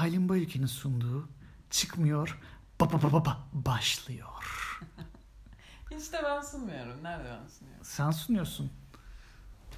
Aylin 0.00 0.28
Bayülken'in 0.28 0.66
sunduğu 0.66 1.28
Çıkmıyor 1.70 2.38
ba 2.80 2.92
ba 2.92 3.02
ba 3.02 3.12
ba 3.12 3.24
ba 3.24 3.38
başlıyor. 3.52 4.80
Hiç 5.90 6.12
de 6.12 6.20
ben 6.24 6.40
sunmuyorum. 6.40 7.02
Nerede 7.02 7.24
ben 7.24 7.48
sunuyorum? 7.48 7.84
Sen 7.84 8.10
sunuyorsun. 8.10 8.70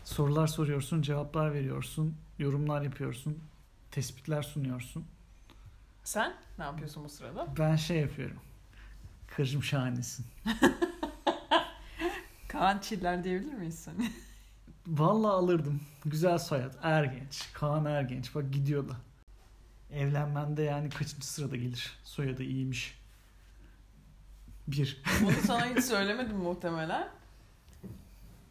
Sorular 0.04 0.46
soruyorsun, 0.46 1.02
cevaplar 1.02 1.54
veriyorsun, 1.54 2.16
yorumlar 2.38 2.82
yapıyorsun, 2.82 3.38
tespitler 3.90 4.42
sunuyorsun. 4.42 5.04
Sen 6.04 6.34
ne 6.58 6.64
yapıyorsun 6.64 7.04
bu 7.04 7.08
sırada? 7.08 7.46
Ben 7.58 7.76
şey 7.76 8.00
yapıyorum. 8.00 8.40
Kırcım 9.26 9.62
şahanesin. 9.62 10.26
Kaan 12.48 12.78
Çiller 12.78 13.24
diyebilir 13.24 13.54
miyiz 13.54 13.78
seni? 13.78 14.12
Vallahi 14.86 15.32
alırdım. 15.32 15.80
Güzel 16.04 16.38
soyad. 16.38 16.74
Ergenç. 16.82 17.52
Kaan 17.52 17.84
Ergenç. 17.84 18.34
Bak 18.34 18.52
gidiyor 18.52 18.88
da. 18.88 18.96
Evlenmende 19.94 20.62
yani 20.62 20.90
kaçıncı 20.90 21.26
sırada 21.26 21.56
gelir? 21.56 21.98
Soyadı 22.04 22.42
iyiymiş. 22.42 22.98
Bir. 24.66 25.02
Bunu 25.22 25.32
sana 25.46 25.66
hiç 25.66 25.84
söylemedim 25.84 26.36
muhtemelen. 26.36 27.08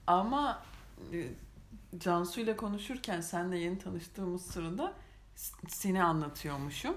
Ama 0.08 0.64
e, 1.14 1.27
Cansu 2.00 2.41
ile 2.41 2.58
konuşurken 2.58 3.22
seninle 3.22 3.58
yeni 3.59 3.80
tanıştığımız 3.80 4.41
sırada 4.45 4.94
seni 5.67 6.04
anlatıyormuşum. 6.04 6.95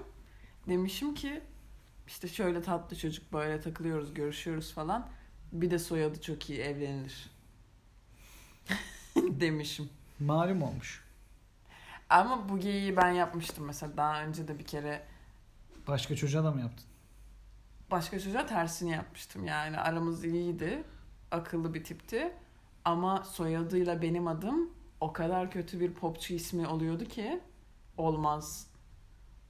Demişim 0.67 1.15
ki 1.15 1.41
işte 2.07 2.27
şöyle 2.27 2.61
tatlı 2.61 2.97
çocuk 2.97 3.33
böyle 3.33 3.61
takılıyoruz 3.61 4.13
görüşüyoruz 4.13 4.73
falan. 4.73 5.09
Bir 5.51 5.71
de 5.71 5.79
soyadı 5.79 6.21
çok 6.21 6.49
iyi 6.49 6.59
evlenilir. 6.59 7.29
Demişim. 9.15 9.89
Malum 10.19 10.61
olmuş. 10.61 11.04
Ama 12.09 12.49
bu 12.49 12.59
geyiği 12.59 12.97
ben 12.97 13.09
yapmıştım 13.11 13.65
mesela 13.65 13.97
daha 13.97 14.21
önce 14.23 14.47
de 14.47 14.59
bir 14.59 14.65
kere 14.65 15.05
Başka 15.87 16.15
çocuğa 16.15 16.43
da 16.43 16.51
mı 16.51 16.61
yaptın? 16.61 16.85
başka 17.91 18.19
çocuğa 18.19 18.45
tersini 18.45 18.91
yapmıştım. 18.91 19.45
Yani 19.45 19.77
aramız 19.79 20.23
iyiydi. 20.23 20.83
Akıllı 21.31 21.73
bir 21.73 21.83
tipti. 21.83 22.33
Ama 22.85 23.23
soyadıyla 23.23 24.01
benim 24.01 24.27
adım 24.27 24.69
o 25.01 25.13
kadar 25.13 25.51
kötü 25.51 25.79
bir 25.79 25.93
popçu 25.93 26.33
ismi 26.33 26.67
oluyordu 26.67 27.05
ki 27.05 27.39
olmaz. 27.97 28.67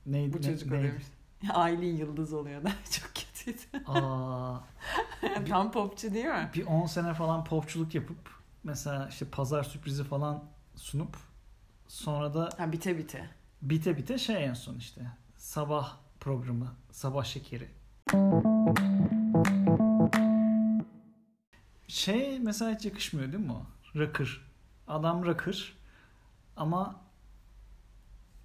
Neydi? 0.05 0.33
Bu 0.33 0.38
ne- 0.38 0.41
çocuk 0.41 0.72
neydi? 0.72 0.79
oluyormuş. 0.81 1.03
Aylin 1.53 1.97
Yıldız 1.97 2.33
oluyordu. 2.33 2.67
Çok 2.91 3.09
kötüydü. 3.16 3.85
Aa, 3.88 4.59
Tam 5.49 5.72
popçu 5.72 6.13
değil 6.13 6.25
mi? 6.25 6.49
bir 6.55 6.66
10 6.66 6.85
sene 6.85 7.13
falan 7.13 7.44
popçuluk 7.44 7.95
yapıp 7.95 8.17
mesela 8.63 9.07
işte 9.09 9.25
pazar 9.29 9.63
sürprizi 9.63 10.03
falan 10.03 10.44
sunup 10.75 11.17
sonra 11.88 12.33
da 12.33 12.50
Ha 12.58 12.72
bite 12.72 12.97
bite. 12.97 13.30
bite 13.61 13.97
bite 13.97 14.17
şey 14.17 14.45
en 14.45 14.53
son 14.53 14.78
işte 14.78 15.02
sabah 15.38 15.97
programı, 16.19 16.75
sabah 16.91 17.23
şekeri. 17.23 17.67
Şey 21.88 22.39
mesela 22.39 22.75
hiç 22.75 22.86
yakışmıyor 22.86 23.31
değil 23.31 23.44
mi 23.45 23.52
o? 23.52 23.66
Rakır. 24.00 24.52
Adam 24.88 25.25
rakır 25.25 25.78
ama 26.58 26.95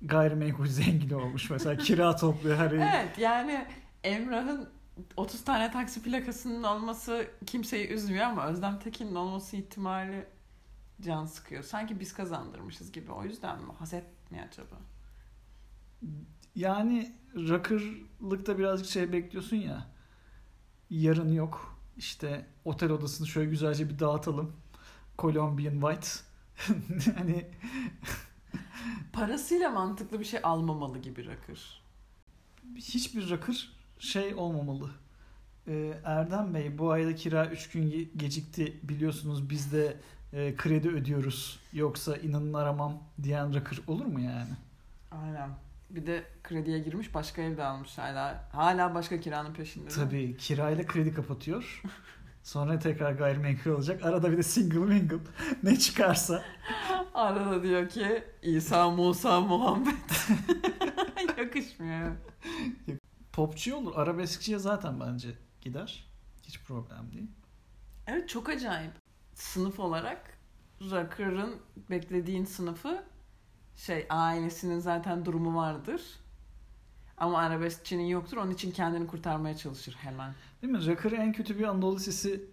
gayrimenkul 0.02 0.66
zengini 0.66 1.14
olmuş. 1.16 1.50
Mesela 1.50 1.76
kira 1.76 2.16
topluyor 2.16 2.56
her 2.58 2.70
ay. 2.70 2.88
Evet 3.00 3.18
yani 3.18 3.66
Emrah'ın 4.04 4.68
30 5.16 5.44
tane 5.44 5.70
taksi 5.72 6.02
plakasının 6.02 6.62
olması 6.62 7.26
kimseyi 7.46 7.88
üzmüyor 7.88 8.24
ama 8.24 8.46
Özlem 8.46 8.78
Tekin'in 8.78 9.14
olması 9.14 9.56
ihtimali 9.56 10.26
can 11.02 11.26
sıkıyor. 11.26 11.62
Sanki 11.62 12.00
biz 12.00 12.12
kazandırmışız 12.14 12.92
gibi. 12.92 13.12
O 13.12 13.24
yüzden 13.24 13.62
mi? 13.62 13.72
Haset 13.78 14.30
mi 14.30 14.46
acaba? 14.48 14.76
Yani 16.54 17.16
rakırlıkta 17.34 18.58
birazcık 18.58 18.86
şey 18.90 19.12
bekliyorsun 19.12 19.56
ya. 19.56 19.86
Yarın 20.90 21.32
yok. 21.32 21.80
İşte 21.96 22.46
otel 22.64 22.90
odasını 22.90 23.26
şöyle 23.26 23.50
güzelce 23.50 23.88
bir 23.88 23.98
dağıtalım. 23.98 24.56
Colombian 25.18 25.80
White. 25.80 26.08
hani 27.18 27.50
Parasıyla 29.12 29.70
mantıklı 29.70 30.20
bir 30.20 30.24
şey 30.24 30.40
almamalı 30.42 30.98
gibi 30.98 31.26
rakır. 31.26 31.82
hiçbir 32.76 33.30
rakır 33.30 33.72
şey 33.98 34.34
olmamalı. 34.34 34.90
Ee, 35.68 36.00
Erdem 36.04 36.54
Bey 36.54 36.78
bu 36.78 36.90
ayda 36.90 37.14
kira 37.14 37.46
3 37.46 37.70
gün 37.70 37.90
ge- 37.90 38.16
gecikti 38.16 38.80
biliyorsunuz 38.82 39.50
biz 39.50 39.72
de 39.72 40.00
e, 40.32 40.56
kredi 40.56 40.88
ödüyoruz 40.88 41.60
yoksa 41.72 42.16
inanın 42.16 42.54
aramam 42.54 43.02
diyen 43.22 43.54
rakır 43.54 43.82
olur 43.86 44.04
mu 44.04 44.20
yani? 44.20 44.50
Aynen. 45.10 45.50
Bir 45.90 46.06
de 46.06 46.24
krediye 46.42 46.78
girmiş 46.78 47.14
başka 47.14 47.42
evde 47.42 47.64
almış 47.64 47.98
hala. 47.98 48.48
Hala 48.52 48.94
başka 48.94 49.20
kiranın 49.20 49.54
peşinde. 49.54 49.88
Tabii 49.88 50.36
kirayla 50.36 50.86
kredi 50.86 51.14
kapatıyor. 51.14 51.82
Sonra 52.42 52.78
tekrar 52.78 53.12
gayrimenkul 53.12 53.70
olacak. 53.70 54.04
Arada 54.04 54.32
bir 54.32 54.36
de 54.36 54.42
single 54.42 54.78
mingle 54.78 55.16
ne 55.62 55.78
çıkarsa. 55.78 56.42
Arada 57.14 57.62
diyor 57.62 57.88
ki 57.88 58.24
İsa 58.42 58.90
Musa 58.90 59.40
Muhammed. 59.40 60.10
Yakışmıyor. 61.38 62.12
Popçu 63.32 63.76
olur. 63.76 63.92
Arabeskçiye 63.96 64.58
zaten 64.58 65.00
bence 65.00 65.28
gider. 65.60 66.04
Hiç 66.42 66.62
problem 66.62 67.12
değil. 67.12 67.30
Evet 68.06 68.28
çok 68.28 68.48
acayip. 68.48 68.92
Sınıf 69.40 69.80
olarak 69.80 70.38
Rocker'ın 70.80 71.56
beklediğin 71.90 72.44
sınıfı 72.44 73.04
şey 73.76 74.06
ailesinin 74.10 74.78
zaten 74.78 75.24
durumu 75.24 75.56
vardır. 75.56 76.02
Ama 77.16 77.38
arabeskçinin 77.38 78.04
yoktur. 78.04 78.36
Onun 78.36 78.50
için 78.50 78.70
kendini 78.70 79.06
kurtarmaya 79.06 79.56
çalışır 79.56 79.96
hemen. 80.00 80.34
Değil 80.62 80.72
mi? 80.72 80.86
Rocker 80.86 81.12
en 81.12 81.32
kötü 81.32 81.58
bir 81.58 81.64
Anadolu 81.64 81.96
Lisesi 81.96 82.44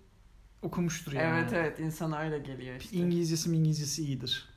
okumuştur 0.61 1.11
yani. 1.11 1.39
Evet 1.39 1.53
evet 1.53 1.79
insana 1.79 2.19
öyle 2.19 2.39
geliyor 2.39 2.75
işte. 2.75 2.97
İngilizcesi 2.97 3.49
mi 3.49 3.57
İngilizcesi 3.57 4.03
iyidir. 4.03 4.49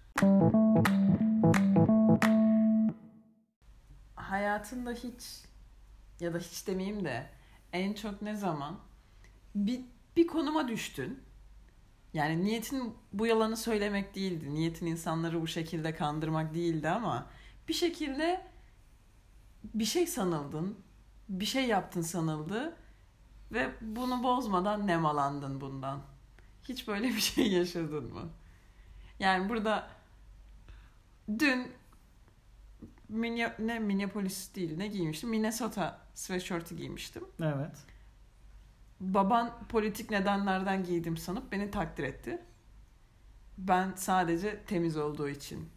Hayatında 4.15 4.93
hiç 4.93 5.45
ya 6.21 6.35
da 6.35 6.39
hiç 6.39 6.67
demeyeyim 6.67 7.05
de 7.05 7.27
en 7.73 7.93
çok 7.93 8.23
ne 8.23 8.37
zaman 8.37 8.79
bir, 9.55 9.81
bir 10.17 10.27
konuma 10.27 10.69
düştün. 10.69 11.30
Yani 12.15 12.45
niyetin 12.45 12.95
bu 13.13 13.27
yalanı 13.27 13.57
söylemek 13.57 14.15
değildi. 14.15 14.55
Niyetin 14.55 14.87
insanları 14.87 15.43
bu 15.43 15.47
şekilde 15.47 15.95
kandırmak 15.95 16.55
değildi 16.55 16.89
ama 16.89 17.27
bir 17.69 17.75
şekilde 17.75 18.47
bir 19.65 19.85
şey 19.85 20.07
sanıldın. 20.07 20.79
Bir 21.29 21.47
şey 21.47 21.67
yaptın 21.67 22.03
sanıldı 22.03 22.77
ve 23.53 23.71
bunu 23.81 24.23
bozmadan 24.23 24.87
nemalandın 24.87 25.61
bundan. 25.61 26.03
Hiç 26.69 26.89
böyle 26.89 27.09
bir 27.09 27.21
şey 27.21 27.53
yaşadın 27.53 28.13
mı? 28.13 28.29
Yani 29.19 29.49
burada 29.49 29.91
dün 31.39 31.73
Minne, 33.09 33.55
ne 33.59 33.79
Minneapolis 33.79 34.55
değil 34.55 34.77
ne 34.77 34.87
giymiştim? 34.87 35.31
Minnesota 35.31 36.01
sweatshirt'ı 36.15 36.75
giymiştim. 36.75 37.25
Evet. 37.43 37.77
Baban 39.01 39.53
politik 39.69 40.11
nedenlerden 40.11 40.85
giydim 40.85 41.17
sanıp 41.17 41.53
beni 41.53 41.71
takdir 41.71 42.05
etti. 42.05 42.43
Ben 43.59 43.93
sadece 43.97 44.65
temiz 44.65 44.97
olduğu 44.97 45.29
için, 45.29 45.69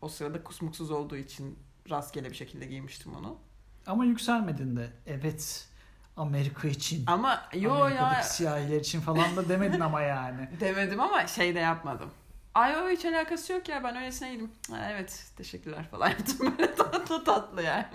o 0.00 0.08
sırada 0.08 0.44
kusmuksuz 0.44 0.90
olduğu 0.90 1.16
için 1.16 1.58
rastgele 1.90 2.30
bir 2.30 2.36
şekilde 2.36 2.66
giymiştim 2.66 3.14
onu. 3.14 3.38
Ama 3.86 4.04
yükselmedin 4.04 4.76
de. 4.76 4.92
Evet. 5.06 5.68
Amerika 6.16 6.68
için. 6.68 7.04
Ama 7.06 7.48
yo 7.54 7.72
Amerika'daki 7.74 8.16
ya 8.16 8.22
siyahiler 8.22 8.80
için 8.80 9.00
falan 9.00 9.36
da 9.36 9.48
demedin 9.48 9.80
ama 9.80 10.00
yani. 10.02 10.48
demedim 10.60 11.00
ama 11.00 11.26
şey 11.26 11.54
de 11.54 11.58
yapmadım. 11.58 12.10
Ay 12.54 12.76
o 12.76 12.88
hiç 12.90 13.04
alakası 13.04 13.52
yok 13.52 13.68
ya 13.68 13.84
ben 13.84 13.96
öylesine 13.96 14.32
yedim. 14.32 14.50
Ha, 14.70 14.88
evet 14.92 15.24
teşekkürler 15.36 15.88
falan 15.90 16.08
yaptım 16.10 16.54
böyle 16.58 16.74
tatlı 16.74 17.24
tatlı 17.24 17.62
yani. 17.62 17.86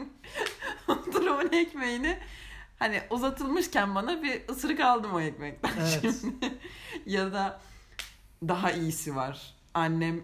Durumun 1.13 1.51
ekmeğini 1.51 2.19
hani 2.81 3.01
uzatılmışken 3.09 3.95
bana 3.95 4.23
bir 4.23 4.49
ısırık 4.49 4.79
aldım 4.79 5.13
o 5.13 5.19
ekmekten 5.19 5.71
Evet. 5.79 5.99
şimdi. 6.01 6.57
ya 7.05 7.33
da 7.33 7.61
daha 8.47 8.71
iyisi 8.71 9.15
var. 9.15 9.55
Annem 9.73 10.23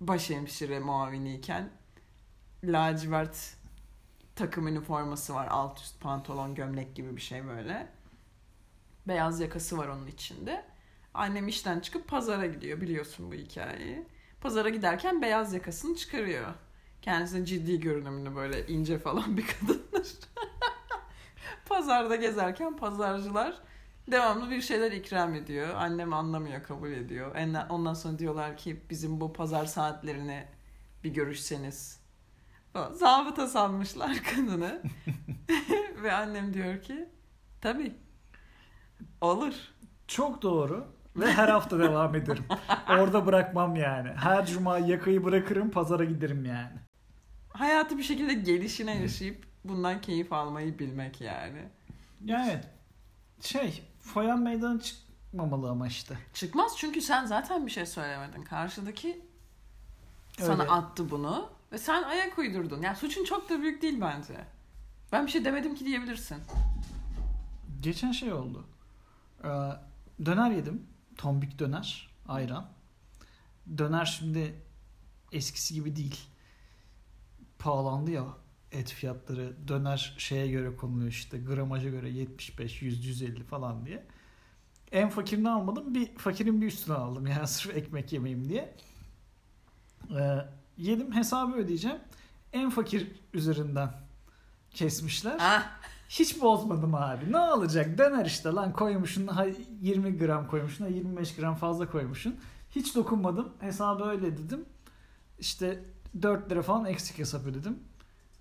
başhemşire 0.00 0.78
muaviniyken 0.78 1.70
lacivert 2.64 3.56
takım 4.36 4.68
üniforması 4.68 5.34
var. 5.34 5.46
Alt 5.50 5.80
üst 5.80 6.00
pantolon, 6.00 6.54
gömlek 6.54 6.94
gibi 6.96 7.16
bir 7.16 7.20
şey 7.20 7.46
böyle. 7.46 7.88
Beyaz 9.08 9.40
yakası 9.40 9.78
var 9.78 9.88
onun 9.88 10.06
içinde. 10.06 10.64
Annem 11.14 11.48
işten 11.48 11.80
çıkıp 11.80 12.08
pazara 12.08 12.46
gidiyor 12.46 12.80
biliyorsun 12.80 13.30
bu 13.30 13.34
hikayeyi. 13.34 14.04
Pazara 14.40 14.68
giderken 14.68 15.22
beyaz 15.22 15.54
yakasını 15.54 15.96
çıkarıyor. 15.96 16.54
Kendisi 17.02 17.44
ciddi 17.46 17.80
görünümlü 17.80 18.36
böyle 18.36 18.66
ince 18.66 18.98
falan 18.98 19.36
bir 19.36 19.46
kadındır. 19.46 20.08
Pazarda 21.66 22.16
gezerken 22.16 22.76
pazarcılar 22.76 23.54
devamlı 24.10 24.50
bir 24.50 24.60
şeyler 24.60 24.92
ikram 24.92 25.34
ediyor. 25.34 25.74
Annem 25.74 26.12
anlamıyor, 26.12 26.62
kabul 26.62 26.90
ediyor. 26.90 27.36
Ondan 27.68 27.94
sonra 27.94 28.18
diyorlar 28.18 28.56
ki 28.56 28.80
bizim 28.90 29.20
bu 29.20 29.32
pazar 29.32 29.64
saatlerini 29.64 30.44
bir 31.04 31.14
görüşseniz. 31.14 32.00
Zabıta 32.92 33.46
sanmışlar 33.46 34.22
kadını. 34.34 34.82
Ve 36.02 36.12
annem 36.12 36.54
diyor 36.54 36.82
ki 36.82 37.08
tabii 37.60 37.94
olur. 39.20 39.54
Çok 40.08 40.42
doğru. 40.42 40.86
Ve 41.16 41.32
her 41.32 41.48
hafta 41.48 41.78
devam 41.78 42.14
ederim. 42.14 42.44
Orada 42.88 43.26
bırakmam 43.26 43.76
yani. 43.76 44.08
Her 44.08 44.46
cuma 44.46 44.78
yakayı 44.78 45.24
bırakırım 45.24 45.70
pazara 45.70 46.04
giderim 46.04 46.44
yani. 46.44 46.78
Hayatı 47.48 47.98
bir 47.98 48.02
şekilde 48.02 48.34
gelişine 48.34 49.02
yaşayıp 49.02 49.46
bundan 49.64 50.00
keyif 50.00 50.32
almayı 50.32 50.78
bilmek 50.78 51.20
yani. 51.20 51.68
Yani 52.24 52.50
evet. 52.50 52.68
Şey, 53.40 53.82
foyan 54.00 54.38
meydana 54.42 54.80
çıkmamalı 54.80 55.70
ama 55.70 55.86
işte. 55.86 56.18
Çıkmaz 56.34 56.72
çünkü 56.76 57.00
sen 57.00 57.26
zaten 57.26 57.66
bir 57.66 57.70
şey 57.70 57.86
söylemedin. 57.86 58.42
Karşıdaki 58.42 59.26
sana 60.38 60.62
Öyle. 60.62 60.72
attı 60.72 61.10
bunu 61.10 61.50
ve 61.72 61.78
sen 61.78 62.02
ayak 62.02 62.38
uydurdun. 62.38 62.82
Yani 62.82 62.96
suçun 62.96 63.24
çok 63.24 63.50
da 63.50 63.62
büyük 63.62 63.82
değil 63.82 64.00
bence. 64.00 64.34
Ben 65.12 65.26
bir 65.26 65.30
şey 65.30 65.44
demedim 65.44 65.74
ki 65.74 65.84
diyebilirsin. 65.84 66.36
Geçen 67.80 68.12
şey 68.12 68.32
oldu. 68.32 68.66
Ee, 69.44 69.48
döner 70.24 70.50
yedim. 70.50 70.86
Tombik 71.16 71.58
döner. 71.58 72.10
Ayran. 72.28 72.66
Döner 73.78 74.04
şimdi 74.04 74.62
eskisi 75.32 75.74
gibi 75.74 75.96
değil. 75.96 76.20
Pahalandı 77.58 78.10
ya 78.10 78.24
et 78.74 78.90
fiyatları. 78.90 79.68
Döner 79.68 80.14
şeye 80.18 80.48
göre 80.48 80.76
konuluyor 80.76 81.10
işte. 81.10 81.38
Gramaja 81.38 81.88
göre 81.88 82.10
75, 82.10 82.82
100, 82.82 83.06
150 83.06 83.44
falan 83.44 83.86
diye. 83.86 84.06
En 84.92 85.08
fakirini 85.08 85.50
almadım. 85.50 85.94
Bir 85.94 86.16
fakirin 86.16 86.60
bir 86.60 86.66
üstüne 86.66 86.96
aldım. 86.96 87.26
Yani 87.26 87.46
sırf 87.48 87.76
ekmek 87.76 88.12
yemeyeyim 88.12 88.48
diye. 88.48 88.76
Ee, 90.18 90.38
yedim 90.78 91.12
hesabı 91.12 91.54
ödeyeceğim. 91.56 91.98
En 92.52 92.70
fakir 92.70 93.12
üzerinden 93.34 93.90
kesmişler. 94.70 95.36
Ah, 95.40 95.62
Hiç 96.08 96.42
bozmadım 96.42 96.94
abi. 96.94 97.32
Ne 97.32 97.38
olacak? 97.38 97.98
Döner 97.98 98.26
işte 98.26 98.48
lan 98.48 98.72
koymuşsun. 98.72 99.26
Ha 99.26 99.46
20 99.80 100.18
gram 100.18 100.46
koymuşsun. 100.48 100.84
Ha 100.84 100.90
25 100.90 101.36
gram 101.36 101.54
fazla 101.54 101.90
koymuşsun. 101.90 102.36
Hiç 102.70 102.94
dokunmadım. 102.96 103.52
Hesabı 103.60 104.04
öyle 104.04 104.38
dedim. 104.38 104.64
İşte 105.38 105.84
4 106.22 106.50
lira 106.50 106.62
falan 106.62 106.84
eksik 106.84 107.18
hesap 107.18 107.46
ödedim. 107.46 107.78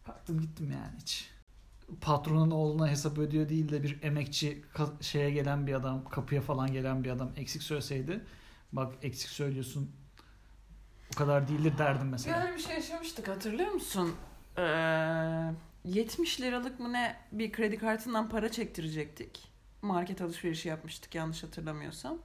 Kalktım 0.06 0.42
gittim 0.42 0.72
yani 0.72 0.98
hiç. 1.02 1.30
Patronun 2.02 2.52
oğluna 2.52 2.90
hesap 2.90 3.18
ödüyor 3.18 3.50
değil 3.50 3.72
de 3.72 3.84
bir 3.84 4.04
emekçi 4.04 4.66
şeye 5.02 5.32
gelen 5.32 5.68
bir 5.68 5.74
adam, 5.74 6.10
kapıya 6.10 6.42
falan 6.42 6.74
gelen 6.74 7.04
bir 7.04 7.10
adam 7.10 7.32
eksik 7.38 7.64
söyleseydi. 7.64 8.26
Bak 8.72 8.94
eksik 9.02 9.30
söylüyorsun. 9.30 9.92
O 11.14 11.18
kadar 11.18 11.48
değildir 11.48 11.78
derdim 11.78 12.10
mesela. 12.10 12.42
böyle 12.42 12.56
bir 12.56 12.62
şey 12.62 12.76
yaşamıştık 12.76 13.28
hatırlıyor 13.28 13.72
musun? 13.72 14.16
Ee, 14.58 14.62
70 15.86 16.42
liralık 16.42 16.80
mı 16.80 16.94
ne 16.94 17.16
bir 17.32 17.52
kredi 17.52 17.78
kartından 17.78 18.30
para 18.30 18.52
çektirecektik. 18.52 19.48
Market 19.82 20.22
alışverişi 20.22 20.70
yapmıştık 20.70 21.16
yanlış 21.16 21.44
hatırlamıyorsam. 21.44 22.18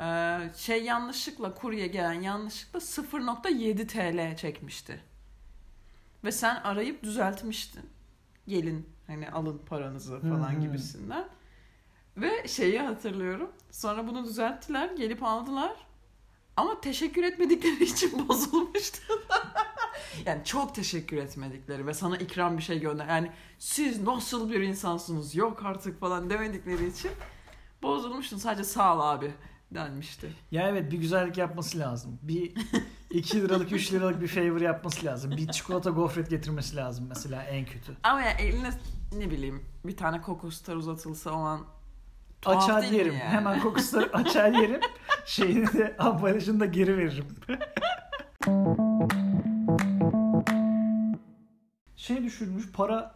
Ee, 0.00 0.38
şey 0.56 0.84
yanlışlıkla 0.84 1.54
kurye 1.54 1.86
gelen 1.86 2.20
yanlışlıkla 2.20 2.78
0.7 2.78 3.86
TL 3.86 4.36
çekmişti. 4.36 5.09
Ve 6.24 6.32
sen 6.32 6.56
arayıp 6.56 7.02
düzeltmiştin. 7.02 7.90
Gelin 8.48 8.88
hani 9.06 9.30
alın 9.30 9.58
paranızı 9.58 10.20
falan 10.20 10.52
hı. 10.52 10.60
gibisinden. 10.60 11.28
Ve 12.16 12.48
şeyi 12.48 12.78
hatırlıyorum. 12.80 13.50
Sonra 13.70 14.06
bunu 14.06 14.24
düzelttiler, 14.24 14.90
gelip 14.90 15.22
aldılar. 15.22 15.76
Ama 16.56 16.80
teşekkür 16.80 17.24
etmedikleri 17.24 17.84
için 17.84 18.28
bozulmuştu. 18.28 19.02
yani 20.26 20.44
çok 20.44 20.74
teşekkür 20.74 21.16
etmedikleri 21.16 21.86
ve 21.86 21.94
sana 21.94 22.16
ikram 22.16 22.58
bir 22.58 22.62
şey 22.62 22.80
gönder. 22.80 23.08
Yani 23.08 23.30
siz 23.58 24.02
nasıl 24.02 24.50
bir 24.50 24.60
insansınız 24.60 25.34
yok 25.34 25.64
artık 25.64 26.00
falan 26.00 26.30
demedikleri 26.30 26.86
için 26.88 27.10
bozulmuştun. 27.82 28.36
Sadece 28.36 28.64
sağ 28.64 28.96
ol 28.96 29.00
abi 29.00 29.32
denmişti. 29.70 30.32
Ya 30.50 30.68
evet 30.68 30.92
bir 30.92 30.98
güzellik 30.98 31.38
yapması 31.38 31.78
lazım. 31.78 32.18
Bir 32.22 32.52
2 33.10 33.40
liralık 33.42 33.72
3 33.72 33.92
liralık 33.92 34.20
bir 34.20 34.28
favor 34.28 34.60
yapması 34.60 35.06
lazım. 35.06 35.30
Bir 35.30 35.48
çikolata 35.48 35.90
gofret 35.90 36.30
getirmesi 36.30 36.76
lazım 36.76 37.06
mesela 37.08 37.42
en 37.42 37.66
kötü. 37.66 37.96
Ama 38.02 38.22
ya 38.22 38.30
eline 38.30 38.70
ne 39.18 39.30
bileyim 39.30 39.64
bir 39.84 39.96
tane 39.96 40.20
kokostar 40.20 40.76
uzatılsa 40.76 41.30
o 41.32 41.38
an 41.38 41.60
tuhaf 42.42 42.62
Açar 42.70 42.82
yerim. 42.82 43.12
yani? 43.12 43.22
Hemen 43.24 43.60
kokusunu 43.60 44.02
açar 44.12 44.52
yerim. 44.52 44.80
Şeyini 45.26 45.72
de 45.72 45.96
ambalajını 45.98 46.60
da 46.60 46.66
geri 46.66 46.96
veririm. 46.98 47.26
şey 51.96 52.24
düşürmüş 52.24 52.72
para 52.72 53.14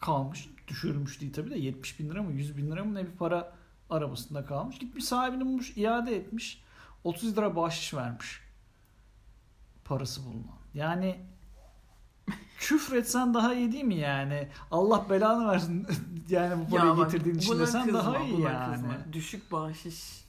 kalmış. 0.00 0.48
Düşürmüş 0.68 1.20
değil 1.20 1.32
tabii 1.32 1.50
de 1.50 1.58
70 1.58 2.00
bin 2.00 2.10
lira 2.10 2.22
mı 2.22 2.32
100 2.32 2.56
bin 2.56 2.70
lira 2.70 2.84
mı 2.84 2.94
ne 2.94 3.06
bir 3.06 3.12
para 3.12 3.52
arabasında 3.90 4.44
kalmış. 4.44 4.78
Gitmiş 4.78 5.04
sahibini 5.04 5.40
bulmuş 5.46 5.76
iade 5.76 6.16
etmiş. 6.16 6.64
30 7.04 7.36
lira 7.36 7.56
bahşiş 7.56 7.94
vermiş. 7.94 8.43
Parası 9.84 10.24
bulunan. 10.24 10.58
Yani 10.74 11.20
küfretsen 12.58 13.34
daha 13.34 13.54
iyi 13.54 13.72
değil 13.72 13.84
mi 13.84 13.94
yani? 13.94 14.48
Allah 14.70 15.06
belanı 15.10 15.48
versin 15.48 15.86
yani 16.28 16.66
bu 16.66 16.70
parayı 16.70 16.90
Ya 16.90 16.96
bak, 16.96 17.10
getirdiğin 17.12 17.36
için 17.36 17.58
desen 17.58 17.84
kızma, 17.84 17.98
daha 17.98 18.18
iyi 18.18 18.40
yani. 18.40 18.74
kızma. 18.74 18.96
Düşük 19.12 19.52
bahşiş. 19.52 20.24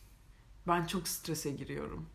Ben 0.67 0.85
çok 0.85 1.07
strese 1.07 1.51
giriyorum. 1.51 2.05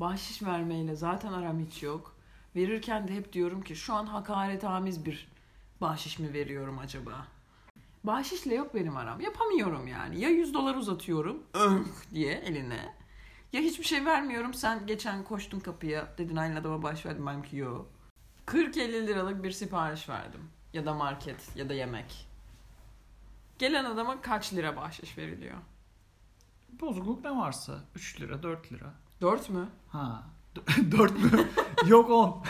Bahşiş 0.00 0.42
vermeyle 0.42 0.94
zaten 0.96 1.32
aram 1.32 1.58
hiç 1.60 1.82
yok. 1.82 2.16
Verirken 2.56 3.08
de 3.08 3.14
hep 3.14 3.32
diyorum 3.32 3.62
ki 3.62 3.76
şu 3.76 3.94
an 3.94 4.06
hakaretamiz 4.06 5.04
bir 5.06 5.28
bahşiş 5.80 6.18
mi 6.18 6.32
veriyorum 6.32 6.78
acaba? 6.78 7.26
Bahşişle 8.04 8.54
yok 8.54 8.74
benim 8.74 8.96
aram. 8.96 9.20
Yapamıyorum 9.20 9.86
yani. 9.86 10.20
Ya 10.20 10.28
100 10.28 10.54
dolar 10.54 10.74
uzatıyorum 10.74 11.42
"Öh" 11.54 11.78
diye 12.14 12.32
eline. 12.32 12.94
Ya 13.52 13.60
hiçbir 13.60 13.84
şey 13.84 14.04
vermiyorum. 14.04 14.54
Sen 14.54 14.86
geçen 14.86 15.24
koştun 15.24 15.60
kapıya. 15.60 16.08
Dedin 16.18 16.36
aynı 16.36 16.58
adama 16.58 16.82
bahşiş 16.82 17.06
verdim. 17.06 17.26
Ben 17.26 17.42
ki 17.42 17.56
yok. 17.56 17.90
40-50 18.46 19.06
liralık 19.06 19.42
bir 19.44 19.50
sipariş 19.50 20.08
verdim. 20.08 20.40
Ya 20.72 20.86
da 20.86 20.94
market 20.94 21.56
ya 21.56 21.68
da 21.68 21.74
yemek. 21.74 22.26
Gelen 23.58 23.84
adama 23.84 24.20
kaç 24.20 24.52
lira 24.54 24.76
bahşiş 24.76 25.18
veriliyor? 25.18 25.56
Bozukluk 26.80 27.24
ne 27.24 27.30
varsa 27.36 27.80
3 27.94 28.20
lira 28.20 28.42
4 28.42 28.72
lira. 28.72 28.94
4 29.20 29.50
mü? 29.50 29.68
Ha. 29.88 30.22
4 30.90 31.18
mü? 31.32 31.48
Yok 31.86 32.10
10. 32.10 32.42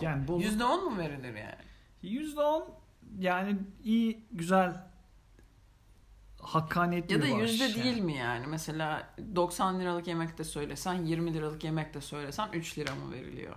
yani 0.00 0.28
bozuk... 0.28 0.52
%10 0.52 0.84
mu 0.84 0.98
verilir 0.98 1.34
yani? 1.34 1.64
%10 2.02 2.64
yani 3.18 3.56
iyi 3.84 4.24
güzel 4.32 4.86
hakkaniyetli 6.44 7.12
Ya 7.14 7.22
da 7.22 7.24
bir 7.26 7.36
yüzde 7.42 7.64
yani. 7.64 7.84
değil 7.84 7.98
mi 7.98 8.16
yani? 8.16 8.46
Mesela 8.46 9.14
90 9.36 9.80
liralık 9.80 10.06
yemek 10.06 10.38
de 10.38 10.44
söylesen, 10.44 10.94
20 10.94 11.34
liralık 11.34 11.64
yemek 11.64 11.94
de 11.94 12.00
söylesen 12.00 12.48
3 12.52 12.78
lira 12.78 12.94
mı 12.94 13.12
veriliyor? 13.12 13.56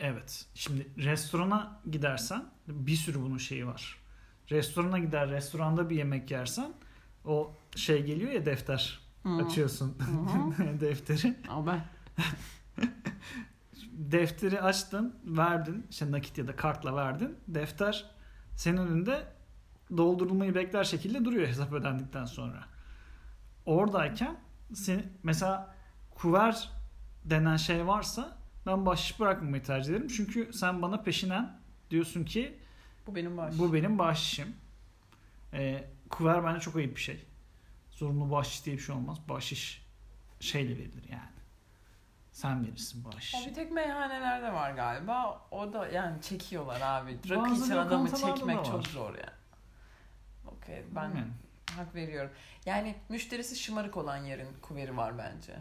Evet. 0.00 0.46
Şimdi 0.54 0.86
restorana 0.98 1.80
gidersen 1.90 2.44
bir 2.68 2.96
sürü 2.96 3.20
bunun 3.22 3.38
şeyi 3.38 3.66
var. 3.66 3.98
Restorana 4.50 4.98
gider 4.98 5.30
restoranda 5.30 5.90
bir 5.90 5.96
yemek 5.96 6.30
yersen 6.30 6.72
o 7.24 7.52
şey 7.76 8.02
geliyor 8.04 8.32
ya 8.32 8.46
defter. 8.46 9.00
Hı. 9.22 9.28
Açıyorsun 9.28 9.98
Hı 10.58 10.80
defteri. 10.80 11.34
Ben 11.66 11.80
Defteri 13.92 14.60
açtın, 14.60 15.14
verdin. 15.24 15.86
işte 15.90 16.12
nakit 16.12 16.38
ya 16.38 16.48
da 16.48 16.56
kartla 16.56 16.96
verdin. 16.96 17.36
Defter 17.48 18.04
senin 18.56 18.76
önünde 18.76 19.26
doldurulmayı 19.96 20.54
bekler 20.54 20.84
şekilde 20.84 21.24
duruyor 21.24 21.48
hesap 21.48 21.72
ödendikten 21.72 22.24
sonra. 22.24 22.64
Oradayken 23.66 24.36
sen, 24.74 25.02
mesela 25.22 25.74
kuver 26.14 26.70
denen 27.24 27.56
şey 27.56 27.86
varsa 27.86 28.38
ben 28.66 28.86
bahşiş 28.86 29.20
bırakmamayı 29.20 29.62
tercih 29.62 29.92
ederim. 29.92 30.08
Çünkü 30.08 30.52
sen 30.52 30.82
bana 30.82 31.02
peşinen 31.02 31.58
diyorsun 31.90 32.24
ki 32.24 32.58
bu 33.06 33.14
benim 33.14 33.36
bahşiş. 33.36 33.58
bu 33.60 33.72
benim 33.74 33.98
bahşişim. 33.98 34.56
Ee, 35.52 35.84
kuver 36.10 36.44
bence 36.44 36.60
çok 36.60 36.76
ayıp 36.76 36.96
bir 36.96 37.00
şey. 37.00 37.24
Zorunlu 37.90 38.30
bahşiş 38.30 38.66
diye 38.66 38.76
bir 38.76 38.82
şey 38.82 38.94
olmaz. 38.94 39.18
Bahşiş 39.28 39.86
şeyle 40.40 40.78
verilir 40.78 41.04
yani. 41.10 41.38
Sen 42.32 42.66
verirsin 42.66 43.04
bahşişi. 43.04 43.36
O 43.36 43.46
bir 43.46 43.54
tek 43.54 43.72
meyhanelerde 43.72 44.52
var 44.52 44.70
galiba. 44.70 45.46
O 45.50 45.72
da 45.72 45.88
yani 45.88 46.22
çekiyorlar 46.22 46.80
abi. 46.80 47.18
Rakı 47.30 47.50
Bazı 47.50 47.64
içen 47.64 47.76
adamı 47.76 48.14
çekmek 48.16 48.64
çok 48.64 48.86
zor 48.86 49.14
yani. 49.14 49.38
Okey 50.68 50.84
ben 50.96 51.02
Yani. 51.02 51.24
hak 51.76 51.94
veriyorum. 51.94 52.30
Yani 52.66 52.94
müşterisi 53.08 53.56
şımarık 53.56 53.96
olan 53.96 54.16
yerin 54.16 54.48
kuveri 54.62 54.96
var 54.96 55.18
bence. 55.18 55.56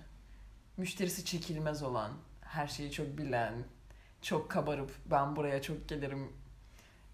Müşterisi 0.77 1.25
çekilmez 1.25 1.83
olan, 1.83 2.11
her 2.41 2.67
şeyi 2.67 2.91
çok 2.91 3.17
bilen, 3.17 3.53
çok 4.21 4.51
kabarıp 4.51 4.91
ben 5.11 5.35
buraya 5.35 5.61
çok 5.61 5.89
gelirim 5.89 6.33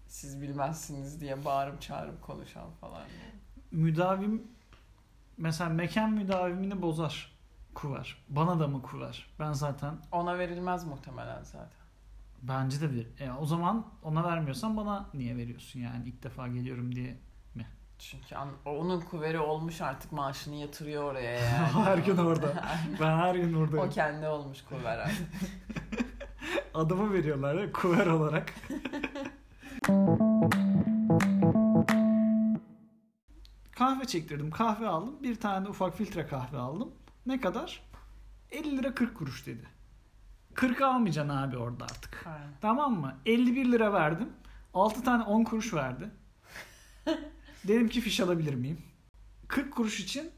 siz 0.08 0.42
bilmezsiniz 0.42 1.20
diye 1.20 1.44
bağırıp 1.44 1.82
çağırıp 1.82 2.22
konuşan 2.22 2.70
falan. 2.80 3.02
müdavim 3.70 4.42
mesela 5.36 5.70
mekan 5.70 6.12
müdavimini 6.12 6.82
bozar 6.82 7.34
kuver. 7.74 8.24
Bana 8.28 8.60
da 8.60 8.68
mı 8.68 8.82
kuver? 8.82 9.26
Ben 9.38 9.52
zaten 9.52 9.94
Ona 10.12 10.38
verilmez 10.38 10.84
muhtemelen 10.84 11.42
zaten. 11.42 11.84
Bence 12.42 12.80
de 12.80 12.92
bir. 12.92 13.06
E, 13.20 13.32
o 13.32 13.46
zaman 13.46 13.86
ona 14.02 14.24
vermiyorsan 14.24 14.76
bana 14.76 15.10
niye 15.14 15.36
veriyorsun 15.36 15.80
yani 15.80 16.08
ilk 16.08 16.22
defa 16.22 16.48
geliyorum 16.48 16.94
diye. 16.94 17.18
Çünkü 18.10 18.36
an- 18.36 18.52
onun 18.64 19.00
kuvveri 19.00 19.38
olmuş 19.38 19.80
artık 19.80 20.12
maaşını 20.12 20.54
yatırıyor 20.54 21.04
oraya 21.04 21.30
yani. 21.40 21.68
Her 21.84 21.98
gün 21.98 22.16
orada. 22.16 22.64
Ben 23.00 23.18
her 23.18 23.34
gün 23.34 23.54
o 23.54 23.58
oradayım. 23.58 23.90
kendi 23.90 24.26
olmuş 24.28 24.62
kuver 24.64 24.98
artık. 24.98 25.28
Adımı 26.74 27.12
veriyorlar 27.12 27.54
ya 27.54 27.72
kuver 27.72 28.06
olarak. 28.06 28.52
kahve 33.76 34.04
çektirdim. 34.04 34.50
Kahve 34.50 34.88
aldım. 34.88 35.22
Bir 35.22 35.40
tane 35.40 35.68
ufak 35.68 35.96
filtre 35.96 36.26
kahve 36.26 36.58
aldım. 36.58 36.90
Ne 37.26 37.40
kadar? 37.40 37.82
50 38.50 38.76
lira 38.78 38.94
40 38.94 39.16
kuruş 39.18 39.46
dedi. 39.46 39.68
40 40.54 40.82
almayacaksın 40.82 41.36
abi 41.36 41.56
orada 41.56 41.84
artık. 41.84 42.24
Aynen. 42.26 42.52
Tamam 42.60 43.00
mı? 43.00 43.14
51 43.26 43.72
lira 43.72 43.92
verdim. 43.92 44.28
6 44.74 45.04
tane 45.04 45.22
10 45.22 45.44
kuruş 45.44 45.74
verdi. 45.74 46.10
Dedim 47.68 47.88
ki 47.88 48.00
fiş 48.00 48.20
alabilir 48.20 48.54
miyim? 48.54 48.78
40 49.48 49.74
kuruş 49.74 50.00
için 50.00 50.30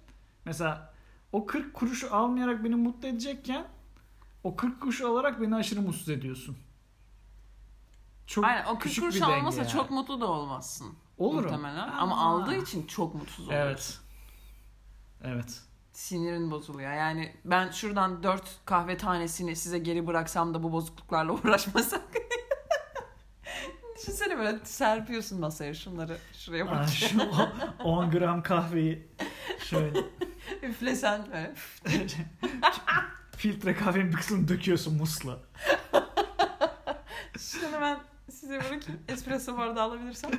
mesela 0.45 0.95
o 1.33 1.47
40 1.47 1.75
kuruşu 1.75 2.15
almayarak 2.15 2.65
beni 2.65 2.75
mutlu 2.75 3.09
edecekken 3.09 3.67
o 4.45 4.57
40 4.57 4.81
kuruşu 4.81 5.09
alarak 5.09 5.41
beni 5.41 5.55
aşırı 5.57 5.81
mutsuz 5.83 6.09
ediyorsun. 6.09 6.57
Çok 8.27 8.45
Aynen 8.45 8.65
o 8.65 8.73
40 8.73 8.83
küçük 8.83 9.05
kuruş 9.05 9.23
almasa 9.23 9.59
yani. 9.59 9.71
çok 9.71 9.91
mutlu 9.91 10.21
da 10.21 10.27
olmazsın. 10.27 10.95
Olurum. 11.19 11.45
Muhtemelen. 11.45 11.89
Aa. 11.89 11.97
Ama 11.99 12.17
aldığı 12.21 12.57
için 12.57 12.87
çok 12.87 13.15
mutsuz 13.15 13.49
oluyorsun. 13.49 13.67
Evet. 13.69 13.99
Evet. 15.25 15.63
Sinirin 15.93 16.51
bozuluyor. 16.51 16.93
Yani 16.93 17.37
ben 17.45 17.71
şuradan 17.71 18.23
4 18.23 18.61
kahve 18.65 18.97
tanesini 18.97 19.57
size 19.57 19.79
geri 19.79 20.07
bıraksam 20.07 20.55
da 20.55 20.63
bu 20.63 20.73
bozukluklarla 20.73 21.33
uğraşmasak. 21.45 22.03
Düşünsene 23.99 24.39
böyle 24.39 24.59
serpiyorsun 24.65 25.41
masaya 25.41 25.75
şunları 25.75 26.17
şuraya 26.33 26.65
Aa, 26.67 26.71
bak. 26.71 26.89
şu 26.89 27.09
10 27.85 28.11
gram 28.11 28.43
kahveyi 28.43 29.09
şöyle 29.65 30.01
Üflesen 30.63 31.27
böyle. 31.27 31.55
filtre 33.37 33.75
kahvenin 33.75 34.09
bir 34.09 34.17
kısmını 34.17 34.49
döküyorsun 34.49 34.97
musla. 34.97 35.39
Şunu 37.39 37.81
ben 37.81 37.99
size 38.31 38.55
bırakayım. 38.61 39.01
Espresso 39.09 39.59
bardağı 39.59 39.85
alabilirsem. 39.85 40.31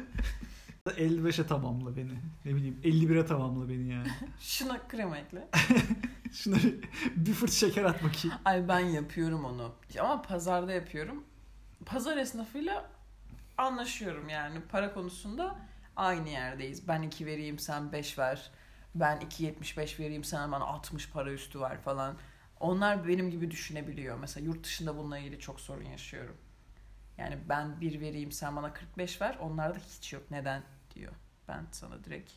55'e 0.87 1.47
tamamla 1.47 1.95
beni. 1.97 2.11
Ne 2.45 2.55
bileyim 2.55 2.79
51'e 2.83 3.25
tamamla 3.25 3.69
beni 3.69 3.93
yani. 3.93 4.07
Şuna 4.39 4.87
krema 4.87 5.17
ekle. 5.17 5.47
Şuna 6.33 6.55
bir, 6.55 6.75
bir 7.15 7.33
fırt 7.33 7.51
şeker 7.51 7.83
at 7.83 8.03
bakayım. 8.03 8.37
Ay 8.45 8.67
ben 8.67 8.79
yapıyorum 8.79 9.45
onu. 9.45 9.71
Ama 9.99 10.21
pazarda 10.21 10.71
yapıyorum. 10.73 11.23
Pazar 11.85 12.17
esnafıyla 12.17 12.89
anlaşıyorum 13.57 14.29
yani. 14.29 14.61
Para 14.61 14.93
konusunda 14.93 15.55
aynı 15.95 16.29
yerdeyiz. 16.29 16.87
Ben 16.87 17.01
2 17.01 17.25
vereyim 17.25 17.59
sen 17.59 17.91
5 17.91 18.19
ver. 18.19 18.51
Ben 18.95 19.17
2.75 19.17 19.99
vereyim 19.99 20.23
sen 20.23 20.51
bana 20.51 20.65
60 20.65 21.09
para 21.09 21.31
üstü 21.31 21.61
ver 21.61 21.81
falan. 21.81 22.17
Onlar 22.59 23.07
benim 23.07 23.31
gibi 23.31 23.51
düşünebiliyor. 23.51 24.19
Mesela 24.19 24.45
yurt 24.45 24.63
dışında 24.63 24.97
bununla 24.97 25.17
ilgili 25.17 25.39
çok 25.39 25.59
sorun 25.59 25.85
yaşıyorum. 25.85 26.37
Yani 27.17 27.37
ben 27.49 27.81
bir 27.81 27.99
vereyim 28.01 28.31
sen 28.31 28.55
bana 28.55 28.73
45 28.73 29.21
ver. 29.21 29.37
Onlarda 29.41 29.77
hiç 29.77 30.13
yok. 30.13 30.23
Neden 30.31 30.63
diyor. 30.95 31.13
Ben 31.47 31.65
sana 31.71 32.03
direkt 32.03 32.31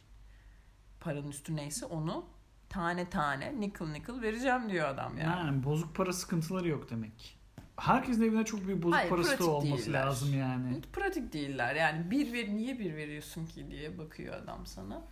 paranın 1.00 1.28
üstü 1.28 1.56
neyse 1.56 1.86
onu 1.86 2.26
tane 2.68 3.10
tane 3.10 3.60
nickel 3.60 3.86
nickel 3.86 4.22
vereceğim 4.22 4.70
diyor 4.70 4.88
adam 4.88 5.18
yani. 5.18 5.48
Yani 5.48 5.64
bozuk 5.64 5.96
para 5.96 6.12
sıkıntıları 6.12 6.68
yok 6.68 6.90
demek. 6.90 7.39
Herkesin 7.80 8.22
evine 8.22 8.44
çok 8.44 8.66
büyük 8.66 8.82
bozuk 8.82 8.94
Hayır, 8.96 9.10
parası 9.10 9.38
da 9.38 9.50
olması 9.50 9.86
değiller. 9.86 10.06
lazım 10.06 10.38
yani. 10.38 10.80
Pratik 10.92 11.32
değiller. 11.32 11.74
Yani 11.74 12.10
bir 12.10 12.32
ver 12.32 12.48
niye 12.48 12.78
bir 12.78 12.96
veriyorsun 12.96 13.46
ki 13.46 13.70
diye 13.70 13.98
bakıyor 13.98 14.34
adam 14.34 14.66
sana. 14.66 15.02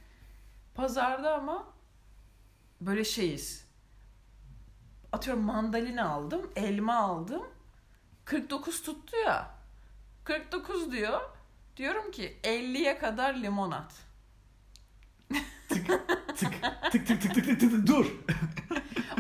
Pazarda 0.75 1.34
ama 1.34 1.66
böyle 2.80 3.04
şeyiz. 3.04 3.68
Atıyorum 5.12 5.42
mandalina 5.42 6.08
aldım, 6.08 6.50
elma 6.56 6.96
aldım. 6.96 7.42
49 8.25 8.82
tuttu 8.82 9.16
ya. 9.26 9.50
49 10.25 10.92
diyor. 10.92 11.20
Diyorum 11.76 12.10
ki 12.10 12.37
50'ye 12.44 12.98
kadar 12.98 13.34
limon 13.34 13.70
at. 13.70 13.94
Tık 15.68 15.87
tık 16.37 16.38
tık 16.90 17.06
tık 17.06 17.06
tık 17.06 17.34
tık 17.34 17.44
tık 17.44 17.60
tık 17.60 17.87
dur. 17.87 18.14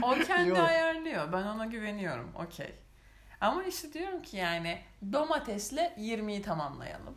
O 0.02 0.14
kendi 0.14 0.48
Yok. 0.48 0.58
ayarlıyor. 0.58 1.32
Ben 1.32 1.42
ona 1.42 1.66
güveniyorum. 1.66 2.32
Okey. 2.34 2.74
Ama 3.40 3.64
işte 3.64 3.92
diyorum 3.92 4.22
ki 4.22 4.36
yani 4.36 4.78
domatesle 5.12 5.94
20'yi 5.98 6.42
tamamlayalım 6.42 7.14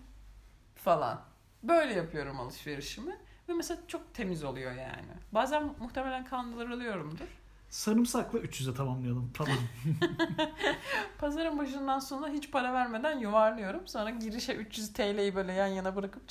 falan. 0.75 1.21
Böyle 1.63 1.93
yapıyorum 1.93 2.39
alışverişimi. 2.39 3.17
Ve 3.49 3.53
mesela 3.53 3.81
çok 3.87 4.13
temiz 4.13 4.43
oluyor 4.43 4.71
yani. 4.71 5.11
Bazen 5.31 5.75
muhtemelen 5.79 6.25
kandırılıyorumdur. 6.25 7.27
Sarımsakla 7.69 8.39
300'e 8.39 8.73
tamamlayalım. 8.73 9.31
Tamam. 9.33 9.57
Pazarın 11.17 11.57
başından 11.57 11.99
sonuna 11.99 12.29
hiç 12.29 12.51
para 12.51 12.73
vermeden 12.73 13.19
yuvarlıyorum. 13.19 13.87
Sonra 13.87 14.09
girişe 14.09 14.55
300 14.55 14.93
TL'yi 14.93 15.35
böyle 15.35 15.53
yan 15.53 15.67
yana 15.67 15.95
bırakıp 15.95 16.23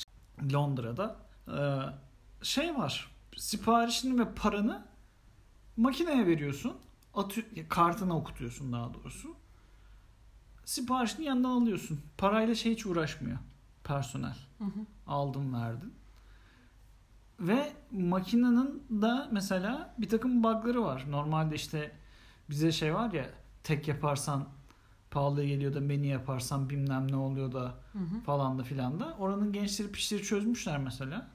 Londra'da 0.53 1.15
e, 1.47 1.59
şey 2.45 2.77
var. 2.77 3.11
Siparişini 3.37 4.19
ve 4.19 4.33
paranı 4.33 4.87
makineye 5.77 6.27
veriyorsun. 6.27 6.77
Atı, 7.13 7.67
kartına 7.69 8.17
okutuyorsun 8.17 8.73
daha 8.73 8.93
doğrusu. 8.93 9.35
Siparişini 10.71 11.25
yandan 11.25 11.49
alıyorsun. 11.49 12.01
Parayla 12.17 12.55
şey 12.55 12.71
hiç 12.71 12.85
uğraşmıyor 12.85 13.37
personel. 13.83 14.35
Hı 14.57 14.63
hı. 14.63 14.85
Aldım 15.07 15.53
verdim. 15.53 15.93
Ve 17.39 17.73
makinenin 17.91 18.83
da 19.01 19.29
mesela 19.31 19.95
bir 19.97 20.09
takım 20.09 20.43
bug'ları 20.43 20.83
var. 20.83 21.05
Normalde 21.09 21.55
işte 21.55 21.91
bize 22.49 22.71
şey 22.71 22.93
var 22.93 23.11
ya 23.11 23.29
tek 23.63 23.87
yaparsan 23.87 24.47
pahalıya 25.11 25.47
geliyor 25.47 25.73
da 25.73 25.79
menü 25.79 26.05
yaparsan 26.05 26.69
bilmem 26.69 27.11
ne 27.11 27.15
oluyor 27.15 27.51
da 27.51 27.75
Hı 27.93 27.99
hı. 27.99 28.21
falan 28.25 28.59
da 28.59 28.63
filan 28.63 28.99
da. 28.99 29.15
Oranın 29.19 29.53
gençleri 29.53 29.91
pişleri 29.91 30.23
çözmüşler 30.23 30.77
mesela. 30.77 31.27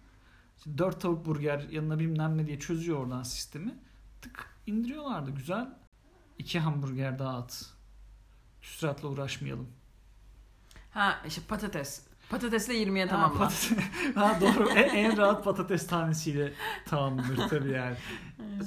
İşte 0.58 0.78
4 0.78 1.00
tavuk 1.00 1.26
burger 1.26 1.68
yanına 1.70 1.98
bilmem 1.98 2.38
ne 2.38 2.46
diye 2.46 2.58
çözüyor 2.58 2.98
oradan 2.98 3.22
sistemi. 3.22 3.74
Tık 4.22 4.56
indiriyorlardı. 4.66 5.30
Güzel. 5.30 5.68
İki 6.38 6.60
hamburger 6.60 7.18
daha 7.18 7.36
at. 7.36 7.75
Küsuratla 8.70 9.08
uğraşmayalım. 9.08 9.68
Ha 10.90 11.20
işte 11.26 11.40
patates. 11.48 12.02
Patatesle 12.30 12.74
20'ye 12.74 13.04
Ha, 13.04 13.10
tamamla. 13.10 13.44
patates- 13.44 13.80
ha 14.14 14.38
doğru. 14.40 14.68
En, 14.70 14.88
en 14.94 15.16
rahat 15.16 15.44
patates 15.44 15.86
tanesiyle 15.86 16.52
tamamlanır 16.86 17.48
tabii 17.48 17.70
yani. 17.72 17.96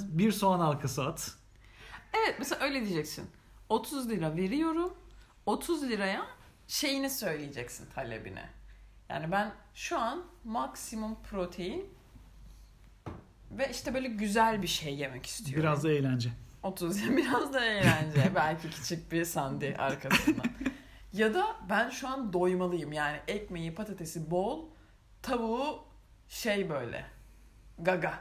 Bir 0.08 0.32
soğan 0.32 0.60
halkası 0.60 1.04
at. 1.04 1.32
Evet 2.14 2.36
mesela 2.38 2.64
öyle 2.64 2.80
diyeceksin. 2.80 3.30
30 3.68 4.08
lira 4.10 4.36
veriyorum. 4.36 4.94
30 5.46 5.82
liraya 5.82 6.26
şeyini 6.68 7.10
söyleyeceksin 7.10 7.86
talebine. 7.94 8.48
Yani 9.08 9.32
ben 9.32 9.52
şu 9.74 9.98
an 9.98 10.24
maksimum 10.44 11.22
protein 11.30 11.88
ve 13.50 13.68
işte 13.70 13.94
böyle 13.94 14.08
güzel 14.08 14.62
bir 14.62 14.66
şey 14.66 14.94
yemek 14.96 15.26
istiyorum. 15.26 15.62
Biraz 15.62 15.84
da 15.84 15.92
eğlence. 15.92 16.30
30 16.62 17.02
lira 17.02 17.16
biraz 17.16 17.52
da 17.52 17.64
eğlence. 17.64 18.32
Belki 18.34 18.70
küçük 18.70 19.12
bir 19.12 19.24
sandi 19.24 19.76
arkasından. 19.78 20.46
ya 21.12 21.34
da 21.34 21.46
ben 21.70 21.90
şu 21.90 22.08
an 22.08 22.32
doymalıyım. 22.32 22.92
Yani 22.92 23.20
ekmeği, 23.28 23.74
patatesi 23.74 24.30
bol, 24.30 24.64
tavuğu 25.22 25.84
şey 26.28 26.70
böyle 26.70 27.04
gaga 27.78 28.14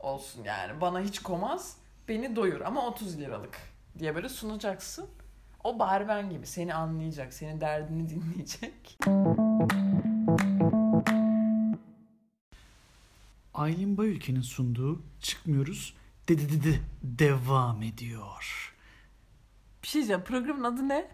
olsun 0.00 0.44
yani. 0.44 0.80
Bana 0.80 1.00
hiç 1.00 1.18
komaz, 1.18 1.76
beni 2.08 2.36
doyur 2.36 2.60
ama 2.60 2.86
30 2.86 3.18
liralık 3.18 3.58
diye 3.98 4.14
böyle 4.14 4.28
sunacaksın. 4.28 5.06
O 5.64 5.78
barben 5.78 6.30
gibi 6.30 6.46
seni 6.46 6.74
anlayacak, 6.74 7.32
senin 7.32 7.60
derdini 7.60 8.08
dinleyecek. 8.08 8.98
Aylin 13.54 13.96
Bayülken'in 13.96 14.40
sunduğu 14.40 15.02
Çıkmıyoruz 15.20 15.97
dedi 16.28 16.52
dedi 16.52 16.82
devam 17.02 17.82
ediyor. 17.82 18.74
Bir 19.82 19.88
şey 19.88 20.00
diyeceğim, 20.00 20.24
programın 20.24 20.64
adı 20.64 20.88
ne? 20.88 21.10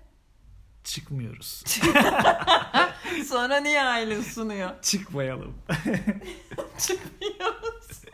Çıkmıyoruz. 0.85 1.64
Sonra 3.28 3.61
niye 3.61 3.83
aile 3.83 4.23
sunuyor? 4.23 4.83
Çıkmayalım. 4.83 5.54
Çıkmıyoruz. 6.78 8.04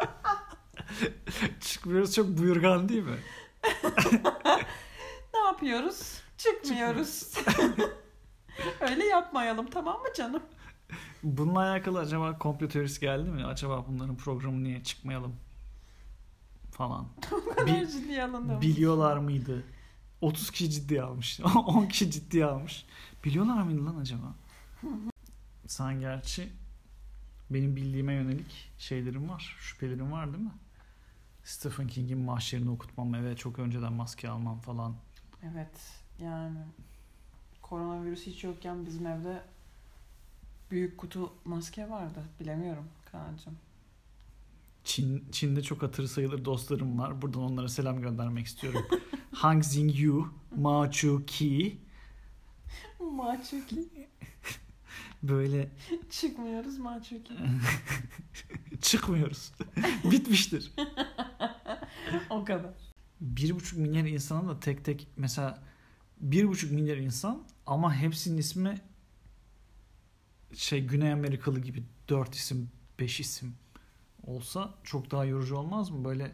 Çıkmıyoruz 1.61 2.15
çok 2.15 2.29
buyurgan 2.29 2.89
değil 2.89 3.03
mi? 3.03 3.19
Ne 5.35 5.41
yapıyoruz? 5.41 6.21
Çıkmıyoruz. 6.39 7.35
Öyle 8.81 9.05
yapmayalım 9.05 9.71
tamam 9.71 10.01
mı 10.01 10.09
canım? 10.17 10.43
Bununla 11.23 11.61
alakalı 11.61 11.99
acaba 11.99 12.39
komplo 12.39 12.69
teorisi 12.69 13.01
geldi 13.01 13.31
mi? 13.31 13.45
Acaba 13.45 13.85
bunların 13.89 14.17
programı 14.17 14.65
niye 14.65 14.83
çıkmayalım 14.85 15.37
falan. 16.81 17.07
Bu 17.31 17.55
kadar 17.55 17.67
Bi- 17.67 17.89
ciddiye 17.91 18.25
alındım. 18.25 18.61
Biliyorlar 18.61 19.17
mıydı? 19.17 19.65
30 20.21 20.51
kişi 20.51 20.71
ciddiye 20.71 21.03
almış. 21.03 21.41
10 21.67 21.87
kişi 21.87 22.11
ciddiye 22.11 22.45
almış. 22.45 22.87
Biliyorlar 23.25 23.63
mıydı 23.63 23.87
lan 23.87 23.97
acaba? 23.97 24.35
Sen 25.67 26.01
gerçi 26.01 26.53
benim 27.51 27.77
bildiğime 27.77 28.13
yönelik 28.15 28.71
şeylerim 28.79 29.29
var. 29.29 29.57
Şüphelerim 29.61 30.13
var 30.13 30.33
değil 30.33 30.45
mi? 30.45 30.51
Stephen 31.45 31.87
King'in 31.87 32.19
mahşerini 32.19 32.71
okutmam 32.71 33.15
eve 33.15 33.37
çok 33.37 33.59
önceden 33.59 33.93
maske 33.93 34.29
almam 34.29 34.59
falan. 34.59 34.95
Evet 35.53 36.03
yani 36.21 36.59
koronavirüs 37.63 38.27
hiç 38.27 38.45
yokken 38.45 38.87
bizim 38.87 39.07
evde 39.07 39.43
büyük 40.71 40.99
kutu 40.99 41.33
maske 41.45 41.91
vardı. 41.91 42.25
Bilemiyorum 42.41 42.85
Kaan'cığım. 43.13 43.57
Çin, 44.85 45.25
Çin'de 45.33 45.63
çok 45.63 45.83
hatırı 45.83 46.09
sayılır 46.09 46.45
dostlarım 46.45 46.99
var. 46.99 47.23
Buradan 47.23 47.43
onlara 47.43 47.69
selam 47.69 48.03
göndermek 48.03 48.47
istiyorum. 48.47 48.87
Hang 49.33 49.63
Xingyu, 49.63 50.33
Ma 50.57 50.91
Chu 50.91 51.27
Ki 51.27 51.79
Maçuki. 53.01 53.89
böyle 55.23 55.71
Çıkmıyoruz 56.11 56.79
Maçuki. 56.79 57.35
çıkmıyoruz. 58.81 59.53
Bitmiştir. 60.05 60.73
o 62.31 62.45
kadar. 62.45 62.75
Bir 63.21 63.55
buçuk 63.55 63.79
milyar 63.79 64.05
insanın 64.05 64.49
da 64.49 64.61
tek 64.61 64.85
tek 64.85 65.09
mesela 65.17 65.63
bir 66.21 66.49
buçuk 66.49 66.73
milyar 66.73 66.97
insan 66.97 67.43
ama 67.67 67.95
hepsinin 67.95 68.39
ismi 68.39 68.81
şey 70.55 70.87
Güney 70.87 71.13
Amerikalı 71.13 71.61
gibi 71.61 71.85
dört 72.09 72.35
isim, 72.35 72.71
beş 72.99 73.21
isim 73.21 73.55
olsa 74.27 74.75
çok 74.85 75.11
daha 75.11 75.25
yorucu 75.25 75.57
olmaz 75.57 75.91
mı? 75.91 76.05
Böyle 76.05 76.33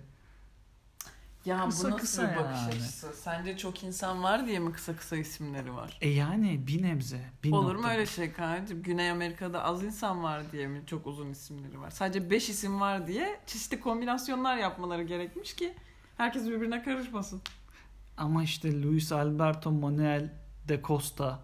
Ya 1.45 1.64
Kısa 1.69 1.88
bu 1.88 1.90
nasıl 1.90 2.00
kısa 2.00 2.31
bir 2.33 2.37
bakış 2.37 2.59
yani. 2.61 2.69
açısı? 2.69 3.12
Sence 3.12 3.57
çok 3.57 3.85
insan 3.85 4.23
var 4.23 4.47
diye 4.47 4.59
mi 4.59 4.73
kısa 4.73 4.97
kısa 4.97 5.16
isimleri 5.16 5.75
var? 5.75 5.99
e 6.00 6.09
yani 6.09 6.66
bir 6.66 6.83
nebze. 6.83 7.21
Bir 7.45 7.52
Olur 7.52 7.71
mu 7.75 7.83
nokta. 7.83 7.88
öyle 7.90 8.07
şey 8.07 8.33
Kaan'cığım? 8.33 8.83
Güney 8.83 9.11
Amerika'da 9.11 9.64
az 9.64 9.85
insan 9.85 10.23
var 10.23 10.52
diye 10.52 10.66
mi 10.66 10.83
çok 10.87 11.07
uzun 11.07 11.31
isimleri 11.31 11.81
var? 11.81 11.90
Sadece 11.90 12.31
5 12.31 12.49
isim 12.49 12.81
var 12.81 13.07
diye 13.07 13.40
çeşitli 13.47 13.81
kombinasyonlar 13.81 14.57
yapmaları 14.57 15.02
gerekmiş 15.02 15.57
ki 15.57 15.75
herkes 16.16 16.47
birbirine 16.47 16.83
karışmasın. 16.83 17.43
Ama 18.16 18.43
işte 18.45 18.83
Luis 18.83 19.12
Alberto 19.12 19.71
Manuel 19.73 20.33
de 20.69 20.83
Costa 20.85 21.40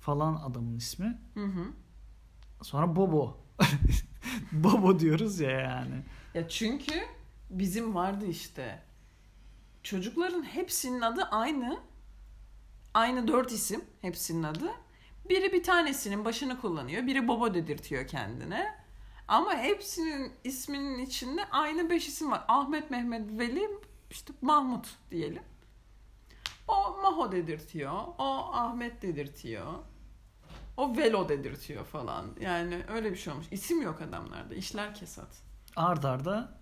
falan 0.00 0.34
adamın 0.34 0.76
ismi. 0.76 1.18
Hı 1.34 1.44
hı. 1.44 1.64
Sonra 2.62 2.96
Bobo. 2.96 3.36
Bobo 4.52 4.98
diyoruz 4.98 5.40
ya 5.40 5.50
yani. 5.50 6.02
Ya 6.34 6.48
çünkü 6.48 6.94
bizim 7.50 7.94
vardı 7.94 8.26
işte. 8.26 8.82
Çocukların 9.82 10.42
hepsinin 10.42 11.00
adı 11.00 11.22
aynı. 11.22 11.80
Aynı 12.94 13.28
dört 13.28 13.52
isim 13.52 13.84
hepsinin 14.00 14.42
adı. 14.42 14.70
Biri 15.28 15.52
bir 15.52 15.62
tanesinin 15.62 16.24
başını 16.24 16.60
kullanıyor. 16.60 17.06
Biri 17.06 17.28
baba 17.28 17.54
dedirtiyor 17.54 18.06
kendine. 18.06 18.74
Ama 19.28 19.54
hepsinin 19.54 20.32
isminin 20.44 20.98
içinde 20.98 21.44
aynı 21.50 21.90
beş 21.90 22.08
isim 22.08 22.30
var. 22.30 22.44
Ahmet, 22.48 22.90
Mehmet, 22.90 23.38
Veli, 23.38 23.70
işte 24.10 24.32
Mahmut 24.42 24.88
diyelim. 25.10 25.42
O 26.68 26.98
Maho 27.02 27.32
dedirtiyor. 27.32 27.92
O 28.18 28.24
Ahmet 28.52 29.02
dedirtiyor. 29.02 29.72
O 30.76 30.96
Velo 30.96 31.28
dedirtiyor 31.28 31.84
falan. 31.84 32.26
Yani 32.40 32.82
öyle 32.88 33.10
bir 33.12 33.16
şey 33.16 33.32
olmuş. 33.32 33.46
İsim 33.50 33.82
yok 33.82 34.02
adamlarda. 34.02 34.54
İşler 34.54 34.94
kesat. 34.94 35.28
Ard 35.76 36.04
arda 36.04 36.58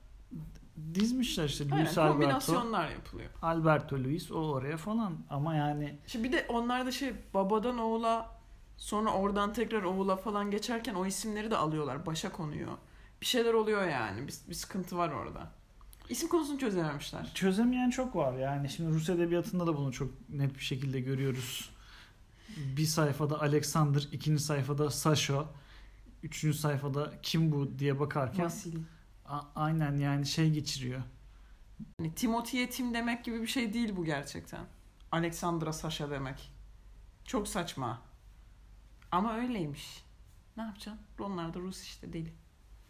dizmişler 0.94 1.44
işte 1.44 1.64
Aynen, 1.64 1.86
Luis 1.86 1.98
Alberto. 1.98 2.12
kombinasyonlar 2.12 2.90
yapılıyor. 2.90 3.30
Alberto 3.42 3.96
Luis 3.96 4.32
o 4.32 4.34
oraya 4.34 4.76
falan 4.76 5.18
ama 5.30 5.54
yani 5.54 5.98
Şimdi 6.06 6.28
bir 6.28 6.32
de 6.32 6.46
onlar 6.48 6.86
da 6.86 6.92
şey 6.92 7.12
babadan 7.34 7.78
oğula 7.78 8.30
sonra 8.76 9.10
oradan 9.12 9.52
tekrar 9.52 9.82
oğula 9.82 10.16
falan 10.16 10.50
geçerken 10.50 10.94
o 10.94 11.06
isimleri 11.06 11.50
de 11.50 11.56
alıyorlar. 11.56 12.06
Başa 12.06 12.32
konuyor. 12.32 12.72
Bir 13.20 13.26
şeyler 13.26 13.54
oluyor 13.54 13.88
yani. 13.88 14.28
Bir, 14.28 14.34
bir 14.48 14.54
sıkıntı 14.54 14.96
var 14.96 15.08
orada. 15.08 15.50
İsim 16.08 16.28
konusunu 16.28 16.58
çözememişler. 16.58 17.30
çözemeyen 17.34 17.90
çok 17.90 18.16
var 18.16 18.32
yani 18.38 18.68
şimdi 18.68 18.90
Rus 18.90 19.08
edebiyatında 19.08 19.66
da 19.66 19.76
bunu 19.76 19.92
çok 19.92 20.28
net 20.28 20.54
bir 20.54 20.62
şekilde 20.62 21.00
görüyoruz. 21.00 21.70
Bir 22.56 22.86
sayfada 22.86 23.40
Alexander, 23.40 24.08
ikinci 24.12 24.42
sayfada 24.42 24.90
Sasha, 24.90 25.46
üçüncü 26.22 26.58
sayfada 26.58 27.12
kim 27.22 27.52
bu 27.52 27.78
diye 27.78 28.00
bakarken 28.00 28.44
Vasili. 28.44 28.78
a- 29.26 29.42
aynen 29.56 29.96
yani 29.98 30.26
şey 30.26 30.50
geçiriyor. 30.50 31.02
Yani 32.00 32.14
Timothy'ye 32.14 32.70
Tim 32.70 32.94
demek 32.94 33.24
gibi 33.24 33.42
bir 33.42 33.46
şey 33.46 33.72
değil 33.72 33.96
bu 33.96 34.04
gerçekten. 34.04 34.64
Alexandra 35.12 35.72
Sasha 35.72 36.10
demek. 36.10 36.52
Çok 37.24 37.48
saçma. 37.48 38.02
Ama 39.12 39.34
öyleymiş. 39.36 40.04
Ne 40.56 40.62
yapacaksın? 40.62 41.02
Onlar 41.20 41.54
da 41.54 41.58
Rus 41.58 41.82
işte 41.82 42.12
deli. 42.12 42.32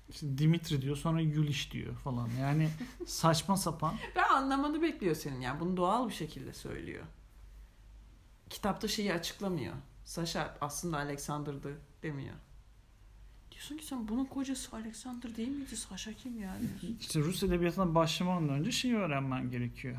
İşte 0.08 0.38
Dimitri 0.38 0.82
diyor 0.82 0.96
sonra 0.96 1.20
Yuliş 1.20 1.72
diyor 1.72 1.94
falan 1.96 2.28
yani 2.40 2.68
saçma 3.06 3.56
sapan. 3.56 3.94
Ve 4.16 4.22
anlamanı 4.24 4.82
bekliyor 4.82 5.14
senin 5.14 5.40
yani. 5.40 5.60
Bunu 5.60 5.76
doğal 5.76 6.08
bir 6.08 6.14
şekilde 6.14 6.52
söylüyor. 6.52 7.04
Kitapta 8.50 8.88
şeyi 8.88 9.12
açıklamıyor. 9.14 9.74
Sasha 10.04 10.56
aslında 10.60 10.96
Alexander'dı 10.98 11.80
demiyor. 12.02 12.34
Diyorsun 13.52 13.76
ki 13.76 13.86
sen 13.86 14.08
bunun 14.08 14.24
kocası 14.24 14.76
Alexander 14.76 15.36
değil 15.36 15.48
miydi? 15.48 15.76
Sasha 15.76 16.12
kim 16.12 16.42
ya 16.42 16.56
diyorsun. 16.60 16.96
İşte 17.00 17.20
Rus 17.20 17.42
edebiyatına 17.42 17.94
başlamadan 17.94 18.48
önce 18.48 18.72
şeyi 18.72 18.96
öğrenmen 18.96 19.50
gerekiyor. 19.50 19.96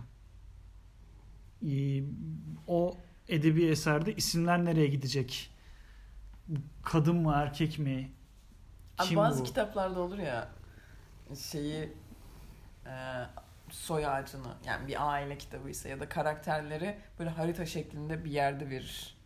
Ee, 1.67 2.03
O 2.67 2.97
edebi 3.27 3.65
eserde 3.65 4.15
isimler 4.15 4.65
nereye 4.65 4.87
gidecek? 4.87 5.51
Kadın 6.83 7.15
mı 7.15 7.33
erkek 7.35 7.79
mi? 7.79 8.11
Abi 8.97 9.07
Kim 9.07 9.17
bazı 9.17 9.39
bu? 9.39 9.43
kitaplarda 9.43 9.99
olur 9.99 10.17
ya 10.17 10.51
şeyi 11.51 11.93
e, 12.85 12.91
soy 13.75 14.07
ağacını 14.07 14.53
yani 14.65 14.87
bir 14.87 15.11
aile 15.11 15.37
kitabıysa 15.37 15.89
ya 15.89 15.99
da 15.99 16.09
karakterleri 16.09 16.97
böyle 17.19 17.29
harita 17.29 17.65
şeklinde 17.65 18.25
bir 18.25 18.31
yerde 18.31 18.69
verir. 18.69 19.17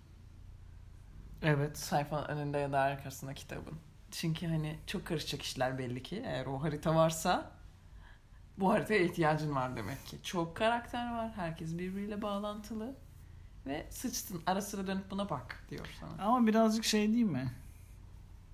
Evet. 1.41 1.77
Sayfanın 1.77 2.27
önünde 2.27 2.57
ya 2.57 2.71
da 2.71 2.79
arkasında 2.79 3.33
kitabın. 3.33 3.79
Çünkü 4.11 4.47
hani 4.47 4.79
çok 4.87 5.05
karışacak 5.05 5.41
işler 5.41 5.77
belli 5.77 6.03
ki. 6.03 6.23
Eğer 6.25 6.45
o 6.45 6.63
harita 6.63 6.95
varsa 6.95 7.51
bu 8.57 8.71
haritaya 8.71 8.99
ihtiyacın 8.99 9.55
var 9.55 9.75
demek 9.75 10.05
ki. 10.05 10.17
Çok 10.23 10.57
karakter 10.57 11.13
var. 11.13 11.31
Herkes 11.35 11.77
birbiriyle 11.77 12.21
bağlantılı. 12.21 12.95
Ve 13.65 13.87
sıçtın. 13.89 14.41
Ara 14.47 14.61
sıra 14.61 14.87
dönüp 14.87 15.11
buna 15.11 15.29
bak 15.29 15.63
diyor 15.69 15.87
sana. 15.99 16.23
Ama 16.27 16.47
birazcık 16.47 16.85
şey 16.85 17.13
değil 17.13 17.25
mi? 17.25 17.51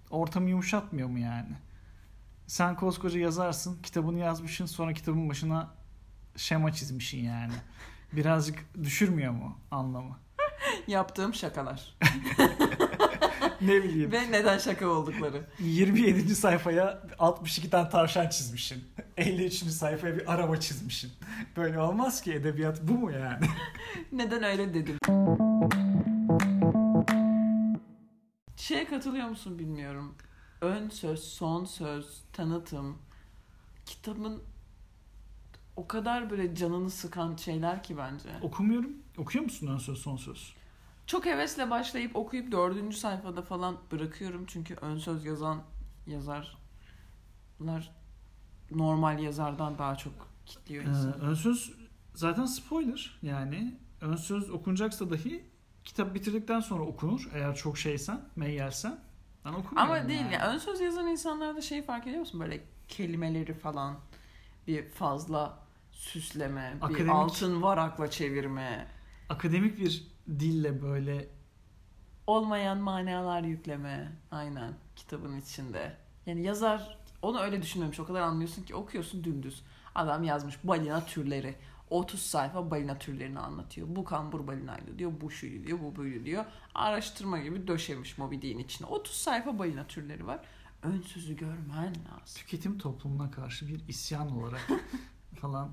Ortamı 0.10 0.49
yumuşatmıyor 0.49 1.10
mu 1.10 1.19
yani? 1.19 1.55
Sen 2.47 2.75
koskoca 2.75 3.19
yazarsın, 3.19 3.81
kitabını 3.81 4.19
yazmışsın, 4.19 4.65
sonra 4.65 4.93
kitabın 4.93 5.29
başına 5.29 5.73
şema 6.38 6.74
çizmişsin 6.74 7.24
yani. 7.24 7.54
Birazcık 8.13 8.65
düşürmüyor 8.84 9.32
mu 9.34 9.58
anlamı? 9.71 10.17
Yaptığım 10.88 11.34
şakalar. 11.34 11.98
Ne 13.62 13.84
bileyim. 13.84 14.12
Ve 14.12 14.32
neden 14.32 14.58
şaka 14.58 14.88
oldukları. 14.88 15.43
27. 15.60 16.36
sayfaya 16.36 17.04
62 17.19 17.69
tane 17.69 17.89
tavşan 17.89 18.30
çizmişsin. 18.30 18.84
53. 19.17 19.54
sayfaya 19.54 20.17
bir 20.17 20.34
araba 20.34 20.58
çizmişsin. 20.58 21.12
Böyle 21.58 21.80
olmaz 21.80 22.21
ki 22.21 22.34
edebiyat 22.34 22.82
bu 22.84 22.93
mu 22.93 23.12
yani? 23.12 23.45
Neden 24.12 24.43
öyle 24.43 24.74
dedim. 24.74 24.98
Şeye 28.58 28.86
katılıyor 28.86 29.28
musun 29.28 29.60
bilmiyorum. 29.60 30.15
Ön 30.62 30.89
söz, 30.89 31.24
son 31.24 31.65
söz, 31.65 32.21
tanıtım. 32.34 32.98
Kitabın 33.86 34.43
o 35.75 35.88
kadar 35.88 36.29
böyle 36.29 36.55
canını 36.55 36.89
sıkan 36.89 37.35
şeyler 37.35 37.83
ki 37.83 37.97
bence. 37.97 38.29
Okumuyorum. 38.41 38.91
Okuyor 39.17 39.43
musun 39.43 39.67
ön 39.67 39.77
söz 39.77 39.97
son 39.97 40.17
söz? 40.17 40.53
Çok 41.07 41.25
hevesle 41.25 41.69
başlayıp 41.69 42.15
okuyup 42.15 42.51
dördüncü 42.51 42.97
sayfada 42.97 43.41
falan 43.41 43.77
bırakıyorum. 43.91 44.45
Çünkü 44.45 44.75
ön 44.75 44.97
söz 44.97 45.25
yazan 45.25 45.61
yazarlar 46.07 46.57
normal 48.71 49.19
yazardan 49.19 49.77
daha 49.77 49.95
çok 49.95 50.13
kitliyor 50.45 50.83
Ee, 50.83 50.88
insanı. 50.88 51.15
ön 51.15 51.33
söz 51.33 51.71
zaten 52.13 52.45
spoiler 52.45 53.19
yani. 53.21 53.79
Ön 54.01 54.15
söz 54.15 54.49
okunacaksa 54.49 55.09
dahi 55.09 55.45
kitap 55.83 56.15
bitirdikten 56.15 56.59
sonra 56.59 56.83
okunur. 56.83 57.29
Eğer 57.33 57.55
çok 57.55 57.77
şeysen, 57.77 58.21
meyyelsen. 58.35 58.99
Ben 59.45 59.53
okumuyorum 59.53 59.91
Ama 59.93 60.07
değil 60.09 60.19
yani. 60.21 60.33
ya. 60.33 60.53
Ön 60.53 60.57
söz 60.57 60.81
yazan 60.81 61.07
insanlarda 61.07 61.61
şey 61.61 61.81
fark 61.83 62.03
ediyor 62.07 62.19
musun? 62.19 62.39
Böyle 62.39 62.63
kelimeleri 62.88 63.53
falan 63.53 63.95
bir 64.67 64.89
fazla 64.89 65.64
süsleme, 65.95 66.73
bir 66.75 66.81
Akademik- 66.88 67.12
altın 67.12 67.62
varakla 67.62 68.10
çevirme, 68.12 68.88
Akademik 69.29 69.79
bir 69.79 70.08
dille 70.27 70.81
böyle 70.81 71.27
olmayan 72.27 72.77
manalar 72.77 73.41
yükleme. 73.43 74.12
Aynen 74.31 74.73
kitabın 74.95 75.38
içinde. 75.38 75.97
Yani 76.25 76.43
yazar 76.43 76.97
onu 77.21 77.39
öyle 77.39 77.62
düşünmemiş. 77.62 77.99
O 77.99 78.05
kadar 78.05 78.21
anlıyorsun 78.21 78.63
ki 78.63 78.75
okuyorsun 78.75 79.23
dümdüz. 79.23 79.63
Adam 79.95 80.23
yazmış 80.23 80.55
balina 80.63 81.05
türleri. 81.05 81.55
30 81.89 82.21
sayfa 82.21 82.71
balina 82.71 82.97
türlerini 82.97 83.39
anlatıyor. 83.39 83.88
Bu 83.89 84.03
kambur 84.05 84.47
balinaydı 84.47 84.99
diyor. 84.99 85.12
Bu 85.21 85.31
şuydu 85.31 85.67
diyor. 85.67 85.79
Bu 85.79 85.95
böyle 85.95 86.25
diyor. 86.25 86.45
Araştırma 86.75 87.39
gibi 87.39 87.67
döşemiş 87.67 88.17
Moby 88.17 88.36
Dick'in 88.36 88.60
içine. 88.60 88.88
30 88.88 89.15
sayfa 89.15 89.60
balina 89.60 89.88
türleri 89.88 90.27
var. 90.27 90.39
Ön 90.84 91.01
sözü 91.01 91.38
görmen 91.38 91.88
lazım. 91.88 92.36
Tüketim 92.36 92.77
toplumuna 92.77 93.31
karşı 93.31 93.67
bir 93.67 93.88
isyan 93.88 94.31
olarak 94.31 94.67
falan. 95.36 95.71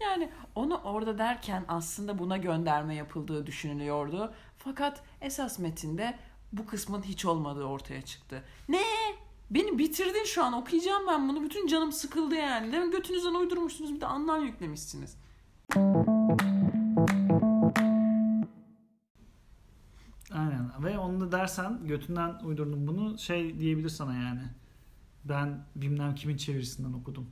Yani 0.00 0.30
onu 0.54 0.76
orada 0.76 1.18
derken 1.18 1.64
aslında 1.68 2.18
buna 2.18 2.36
gönderme 2.36 2.94
yapıldığı 2.94 3.46
düşünülüyordu. 3.46 4.32
Fakat 4.58 5.02
esas 5.20 5.58
metinde 5.58 6.18
bu 6.52 6.66
kısmın 6.66 7.02
hiç 7.02 7.24
olmadığı 7.24 7.64
ortaya 7.64 8.02
çıktı. 8.02 8.44
Ne? 8.68 8.82
Beni 9.50 9.78
bitirdin 9.78 10.24
şu 10.24 10.44
an 10.44 10.52
okuyacağım 10.52 11.06
ben 11.08 11.28
bunu. 11.28 11.42
Bütün 11.42 11.66
canım 11.66 11.92
sıkıldı 11.92 12.34
yani. 12.34 12.72
Demin 12.72 12.90
götünüzden 12.90 13.34
uydurmuşsunuz 13.34 13.94
bir 13.94 14.00
de 14.00 14.06
anlam 14.06 14.44
yüklemişsiniz. 14.44 15.16
Aynen. 20.34 20.70
Ve 20.78 20.98
onu 20.98 21.20
da 21.20 21.32
dersen 21.32 21.86
götünden 21.86 22.34
uydurdum 22.44 22.86
bunu 22.86 23.18
şey 23.18 23.58
diyebilir 23.58 23.88
sana 23.88 24.14
yani. 24.14 24.42
Ben 25.24 25.64
bilmem 25.76 26.14
kimin 26.14 26.36
çevirisinden 26.36 26.92
okudum. 26.92 27.30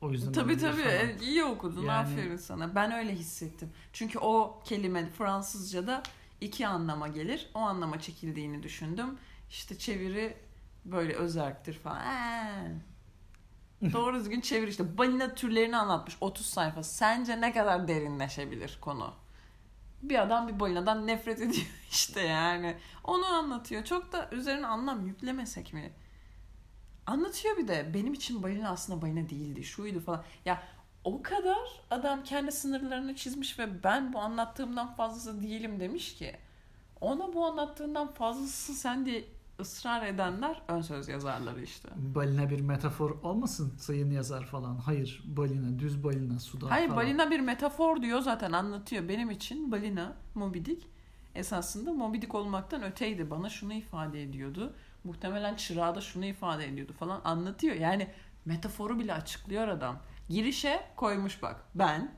O 0.00 0.10
yüzden 0.10 0.32
Tabii 0.32 0.56
tabii 0.58 0.82
falan. 0.82 0.94
E, 0.94 1.16
iyi 1.20 1.44
okudun 1.44 1.82
Yani- 1.82 1.92
aferin 1.92 2.36
sana. 2.36 2.74
Ben 2.74 2.92
öyle 2.92 3.14
hissettim. 3.14 3.72
Çünkü 3.92 4.18
o 4.18 4.62
kelime 4.64 5.06
Fransızca'da 5.10 6.02
iki 6.40 6.66
anlama 6.66 7.08
gelir. 7.08 7.50
O 7.54 7.58
anlama 7.58 8.00
çekildiğini 8.00 8.62
düşündüm. 8.62 9.18
İşte 9.50 9.78
çeviri 9.78 10.36
böyle 10.84 11.14
özerktir 11.14 11.74
falan. 11.74 12.02
Ee. 12.06 12.72
Doğru 13.92 14.16
düzgün 14.16 14.40
çevir 14.40 14.68
işte. 14.68 14.98
Balina 14.98 15.34
türlerini 15.34 15.76
anlatmış 15.76 16.16
30 16.20 16.46
sayfa. 16.46 16.82
Sence 16.82 17.40
ne 17.40 17.52
kadar 17.52 17.88
derinleşebilir 17.88 18.78
konu? 18.80 19.14
Bir 20.02 20.22
adam 20.22 20.48
bir 20.48 20.60
balinadan 20.60 21.06
nefret 21.06 21.38
ediyor 21.40 21.66
işte 21.90 22.20
yani. 22.20 22.76
Onu 23.04 23.26
anlatıyor. 23.26 23.84
Çok 23.84 24.12
da 24.12 24.28
üzerine 24.32 24.66
anlam 24.66 25.06
yüklemesek 25.06 25.72
mi? 25.72 25.92
Anlatıyor 27.08 27.56
bir 27.56 27.68
de. 27.68 27.90
Benim 27.94 28.12
için 28.12 28.42
balina 28.42 28.70
aslında 28.70 29.02
balina 29.02 29.28
değildi. 29.28 29.64
Şuydu 29.64 30.00
falan. 30.00 30.22
Ya 30.44 30.62
o 31.04 31.22
kadar 31.22 31.58
adam 31.90 32.22
kendi 32.22 32.52
sınırlarını 32.52 33.16
çizmiş 33.16 33.58
ve 33.58 33.84
ben 33.84 34.12
bu 34.12 34.18
anlattığımdan 34.18 34.94
fazlası 34.94 35.42
değilim 35.42 35.80
demiş 35.80 36.14
ki. 36.14 36.36
Ona 37.00 37.32
bu 37.32 37.44
anlattığından 37.44 38.14
fazlası 38.14 38.74
sen 38.74 39.06
de 39.06 39.24
ısrar 39.60 40.06
edenler 40.06 40.62
ön 40.68 40.80
söz 40.80 41.08
yazarları 41.08 41.62
işte. 41.62 41.88
Balina 41.96 42.50
bir 42.50 42.60
metafor 42.60 43.10
olmasın 43.22 43.74
sayın 43.78 44.10
yazar 44.10 44.46
falan. 44.46 44.76
Hayır 44.76 45.22
balina 45.26 45.78
düz 45.78 46.04
balina 46.04 46.38
suda 46.38 46.70
Hayır 46.70 46.88
falan. 46.88 46.96
balina 46.96 47.30
bir 47.30 47.40
metafor 47.40 48.02
diyor 48.02 48.20
zaten 48.20 48.52
anlatıyor. 48.52 49.08
Benim 49.08 49.30
için 49.30 49.72
balina, 49.72 50.16
Moby 50.34 50.58
Dick 50.58 50.86
esasında 51.34 51.92
Moby 51.92 52.20
Dick 52.20 52.34
olmaktan 52.34 52.82
öteydi. 52.82 53.30
Bana 53.30 53.50
şunu 53.50 53.72
ifade 53.72 54.22
ediyordu. 54.22 54.74
Muhtemelen 55.12 55.54
çırağı 55.54 55.94
da 55.94 56.00
şunu 56.00 56.24
ifade 56.24 56.64
ediyordu 56.68 56.92
falan 56.98 57.20
anlatıyor. 57.24 57.76
Yani 57.76 58.08
metaforu 58.44 58.98
bile 58.98 59.14
açıklıyor 59.14 59.68
adam. 59.68 59.98
Girişe 60.28 60.80
koymuş 60.96 61.42
bak. 61.42 61.56
Ben, 61.74 62.12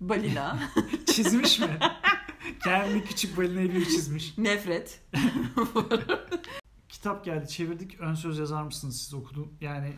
balina, 0.00 0.58
Çizmiş 1.06 1.58
mi? 1.58 1.78
Kendi 2.64 3.04
küçük 3.04 3.36
balinayı 3.38 3.74
bir 3.74 3.84
çizmiş. 3.84 4.38
nefret. 4.38 5.00
Kitap 6.88 7.24
geldi 7.24 7.48
çevirdik 7.48 8.00
ön 8.00 8.14
söz 8.14 8.38
yazar 8.38 8.62
mısınız 8.62 9.00
siz 9.02 9.14
okudun 9.14 9.52
yani 9.60 9.92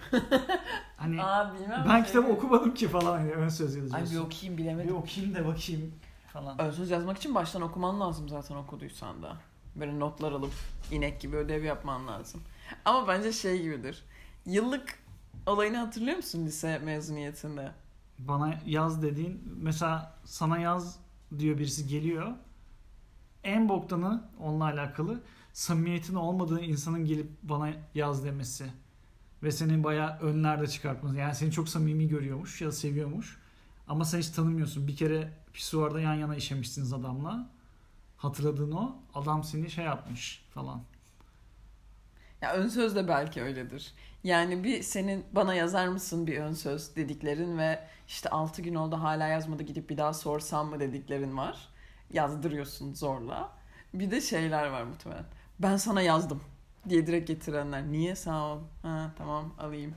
hani 0.96 1.22
Aa 1.22 1.54
bilmem. 1.54 1.84
ben 1.88 2.04
kitabı 2.04 2.26
okumadım 2.28 2.74
ki 2.74 2.88
falan 2.88 3.18
hani 3.18 3.32
ön 3.32 3.48
söz 3.48 3.76
Ay 3.76 3.82
yazacağız. 3.82 4.12
bir 4.12 4.18
okuyayım 4.18 4.58
Bir 4.58 4.62
bilemedim. 4.62 4.96
okuyayım 4.96 5.34
da 5.34 5.46
bakayım 5.46 5.94
falan. 6.32 6.60
Ön 6.60 6.70
söz 6.70 6.90
yazmak 6.90 7.16
için 7.18 7.34
baştan 7.34 7.62
okuman 7.62 8.00
lazım 8.00 8.28
zaten 8.28 8.54
okuduysan 8.56 9.22
da. 9.22 9.36
Böyle 9.76 9.98
notlar 9.98 10.32
alıp 10.32 10.52
inek 10.90 11.20
gibi 11.20 11.36
ödev 11.36 11.64
yapman 11.64 12.06
lazım. 12.06 12.40
Ama 12.84 13.08
bence 13.08 13.32
şey 13.32 13.62
gibidir. 13.62 14.04
Yıllık 14.46 14.98
olayını 15.46 15.76
hatırlıyor 15.76 16.16
musun 16.16 16.46
lise 16.46 16.78
mezuniyetinde? 16.78 17.72
Bana 18.18 18.60
yaz 18.66 19.02
dediğin 19.02 19.42
mesela 19.56 20.14
sana 20.24 20.58
yaz 20.58 20.98
diyor 21.38 21.58
birisi 21.58 21.86
geliyor. 21.86 22.32
En 23.44 23.68
boktanı 23.68 24.24
onunla 24.40 24.64
alakalı 24.64 25.20
samimiyetin 25.52 26.14
olmadığı 26.14 26.60
insanın 26.60 27.04
gelip 27.04 27.30
bana 27.42 27.70
yaz 27.94 28.24
demesi. 28.24 28.66
Ve 29.42 29.50
seni 29.50 29.84
bayağı 29.84 30.18
önlerde 30.18 30.66
çıkartması. 30.66 31.16
Yani 31.16 31.34
seni 31.34 31.52
çok 31.52 31.68
samimi 31.68 32.08
görüyormuş 32.08 32.60
ya 32.60 32.72
seviyormuş. 32.72 33.38
Ama 33.88 34.04
sen 34.04 34.18
hiç 34.18 34.28
tanımıyorsun. 34.28 34.88
Bir 34.88 34.96
kere 34.96 35.32
pisuarda 35.52 36.00
yan 36.00 36.14
yana 36.14 36.36
işemişsiniz 36.36 36.92
adamla. 36.92 37.50
Hatırladığın 38.20 38.72
o. 38.72 38.96
Adam 39.14 39.44
seni 39.44 39.70
şey 39.70 39.84
yapmış 39.84 40.44
falan. 40.54 40.82
Ya 42.42 42.52
ön 42.52 42.68
söz 42.68 42.96
de 42.96 43.08
belki 43.08 43.42
öyledir. 43.42 43.94
Yani 44.24 44.64
bir 44.64 44.82
senin 44.82 45.24
bana 45.32 45.54
yazar 45.54 45.88
mısın 45.88 46.26
bir 46.26 46.38
ön 46.38 46.52
söz 46.52 46.96
dediklerin 46.96 47.58
ve 47.58 47.86
işte 48.08 48.28
6 48.28 48.62
gün 48.62 48.74
oldu 48.74 48.96
hala 48.96 49.26
yazmadı 49.26 49.62
gidip 49.62 49.90
bir 49.90 49.96
daha 49.96 50.12
sorsam 50.12 50.68
mı 50.68 50.80
dediklerin 50.80 51.36
var. 51.36 51.68
Yazdırıyorsun 52.12 52.94
zorla. 52.94 53.52
Bir 53.94 54.10
de 54.10 54.20
şeyler 54.20 54.66
var 54.66 54.82
muhtemelen. 54.82 55.24
Ben 55.58 55.76
sana 55.76 56.02
yazdım 56.02 56.40
diye 56.88 57.06
direkt 57.06 57.28
getirenler. 57.28 57.92
Niye 57.92 58.16
sağ 58.16 58.44
ol. 58.44 58.58
Ha 58.82 59.10
tamam 59.18 59.54
alayım. 59.58 59.94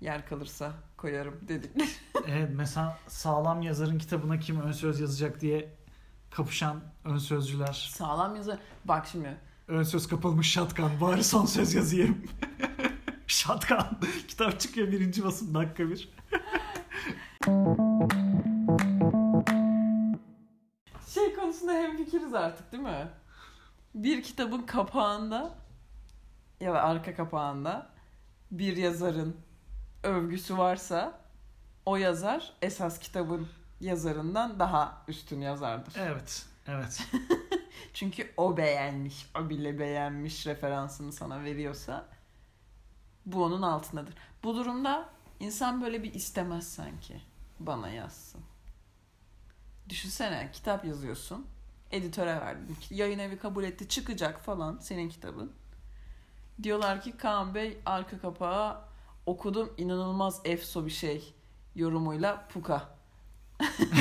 Yer 0.00 0.26
kalırsa 0.26 0.72
koyarım 0.96 1.40
dedikler. 1.48 1.88
Evet 2.28 2.50
mesela 2.54 2.98
sağlam 3.08 3.62
yazarın 3.62 3.98
kitabına 3.98 4.38
kim 4.38 4.60
ön 4.60 4.72
söz 4.72 5.00
yazacak 5.00 5.40
diye 5.40 5.81
kapışan 6.34 6.80
ön 7.04 7.18
sözcüler. 7.18 7.90
Sağlam 7.94 8.36
yazı. 8.36 8.58
Bak 8.84 9.06
şimdi 9.12 9.36
Ön 9.68 9.82
söz 9.82 10.08
kapılmış 10.08 10.50
şatkan. 10.50 11.00
Bari 11.00 11.24
son 11.24 11.46
söz 11.46 11.74
yazayım. 11.74 12.24
şatkan. 13.26 14.00
Kitap 14.28 14.60
çıkıyor 14.60 14.92
birinci 14.92 15.24
basım 15.24 15.54
dakika 15.54 15.88
bir. 15.88 16.08
şey 21.08 21.34
konusunda 21.34 21.72
hemfikiriz 21.72 22.34
artık 22.34 22.72
değil 22.72 22.82
mi? 22.82 23.08
Bir 23.94 24.22
kitabın 24.22 24.62
kapağında 24.62 25.54
ya 26.60 26.74
da 26.74 26.82
arka 26.82 27.14
kapağında 27.14 27.90
bir 28.50 28.76
yazarın 28.76 29.36
övgüsü 30.02 30.58
varsa 30.58 31.20
o 31.86 31.96
yazar 31.96 32.52
esas 32.62 32.98
kitabın 32.98 33.48
yazarından 33.82 34.58
daha 34.58 35.02
üstün 35.08 35.40
yazardır. 35.40 35.94
Evet. 35.98 36.46
Evet. 36.66 37.08
Çünkü 37.94 38.32
o 38.36 38.56
beğenmiş, 38.56 39.30
o 39.40 39.48
bile 39.48 39.78
beğenmiş 39.78 40.46
referansını 40.46 41.12
sana 41.12 41.44
veriyorsa 41.44 42.08
bu 43.26 43.44
onun 43.44 43.62
altındadır. 43.62 44.14
Bu 44.44 44.56
durumda 44.56 45.08
insan 45.40 45.82
böyle 45.82 46.02
bir 46.02 46.14
istemez 46.14 46.68
sanki 46.72 47.20
bana 47.60 47.88
yazsın. 47.88 48.40
Düşünsene 49.88 50.50
kitap 50.52 50.84
yazıyorsun. 50.84 51.46
Editöre 51.90 52.40
verdin. 52.40 52.76
Yayın 52.90 53.18
evi 53.18 53.38
kabul 53.38 53.64
etti 53.64 53.88
çıkacak 53.88 54.40
falan 54.40 54.78
senin 54.78 55.08
kitabın. 55.08 55.52
Diyorlar 56.62 57.02
ki 57.02 57.16
Kaan 57.16 57.54
Bey 57.54 57.78
arka 57.86 58.18
kapağı 58.18 58.80
okudum 59.26 59.72
inanılmaz 59.76 60.40
efso 60.44 60.86
bir 60.86 60.90
şey 60.90 61.34
yorumuyla 61.74 62.48
Puka. 62.48 63.01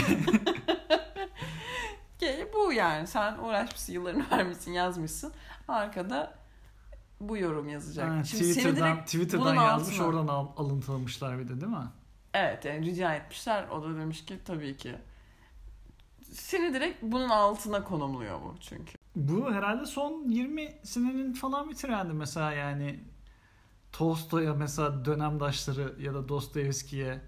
Bu 2.71 2.73
yani 2.73 3.07
sen 3.07 3.37
uğraşmışsın 3.37 3.93
yıllarını 3.93 4.25
vermişsin 4.31 4.71
yazmışsın 4.71 5.33
arkada 5.67 6.33
bu 7.19 7.37
yorum 7.37 7.69
yazacak. 7.69 8.09
Ha, 8.09 8.23
Şimdi 8.23 8.43
Twitter'dan, 8.43 9.05
Twitter'dan 9.05 9.55
yazmış 9.55 9.99
altına- 9.99 10.07
oradan 10.07 10.27
al, 10.27 10.47
alıntılamışlar 10.57 11.39
bir 11.39 11.47
de 11.47 11.61
değil 11.61 11.71
mi? 11.71 11.87
Evet 12.33 12.65
yani 12.65 12.85
rica 12.85 13.15
etmişler. 13.15 13.67
O 13.67 13.83
da 13.83 13.97
demiş 13.97 14.25
ki 14.25 14.39
tabii 14.45 14.77
ki. 14.77 14.95
Seni 16.31 16.73
direkt 16.73 17.01
bunun 17.01 17.29
altına 17.29 17.83
konumluyor 17.83 18.41
bu 18.41 18.55
çünkü. 18.61 18.93
Bu 19.15 19.53
herhalde 19.53 19.85
son 19.85 20.29
20 20.29 20.73
senenin 20.83 21.33
falan 21.33 21.69
bir 21.69 21.75
trendi 21.75 22.13
mesela 22.13 22.51
yani 22.51 22.99
Tolstoy'a 23.91 24.53
mesela 24.53 25.05
dönemdaşları 25.05 25.95
ya 26.01 26.13
da 26.13 26.29
Dostoyevski'ye 26.29 27.21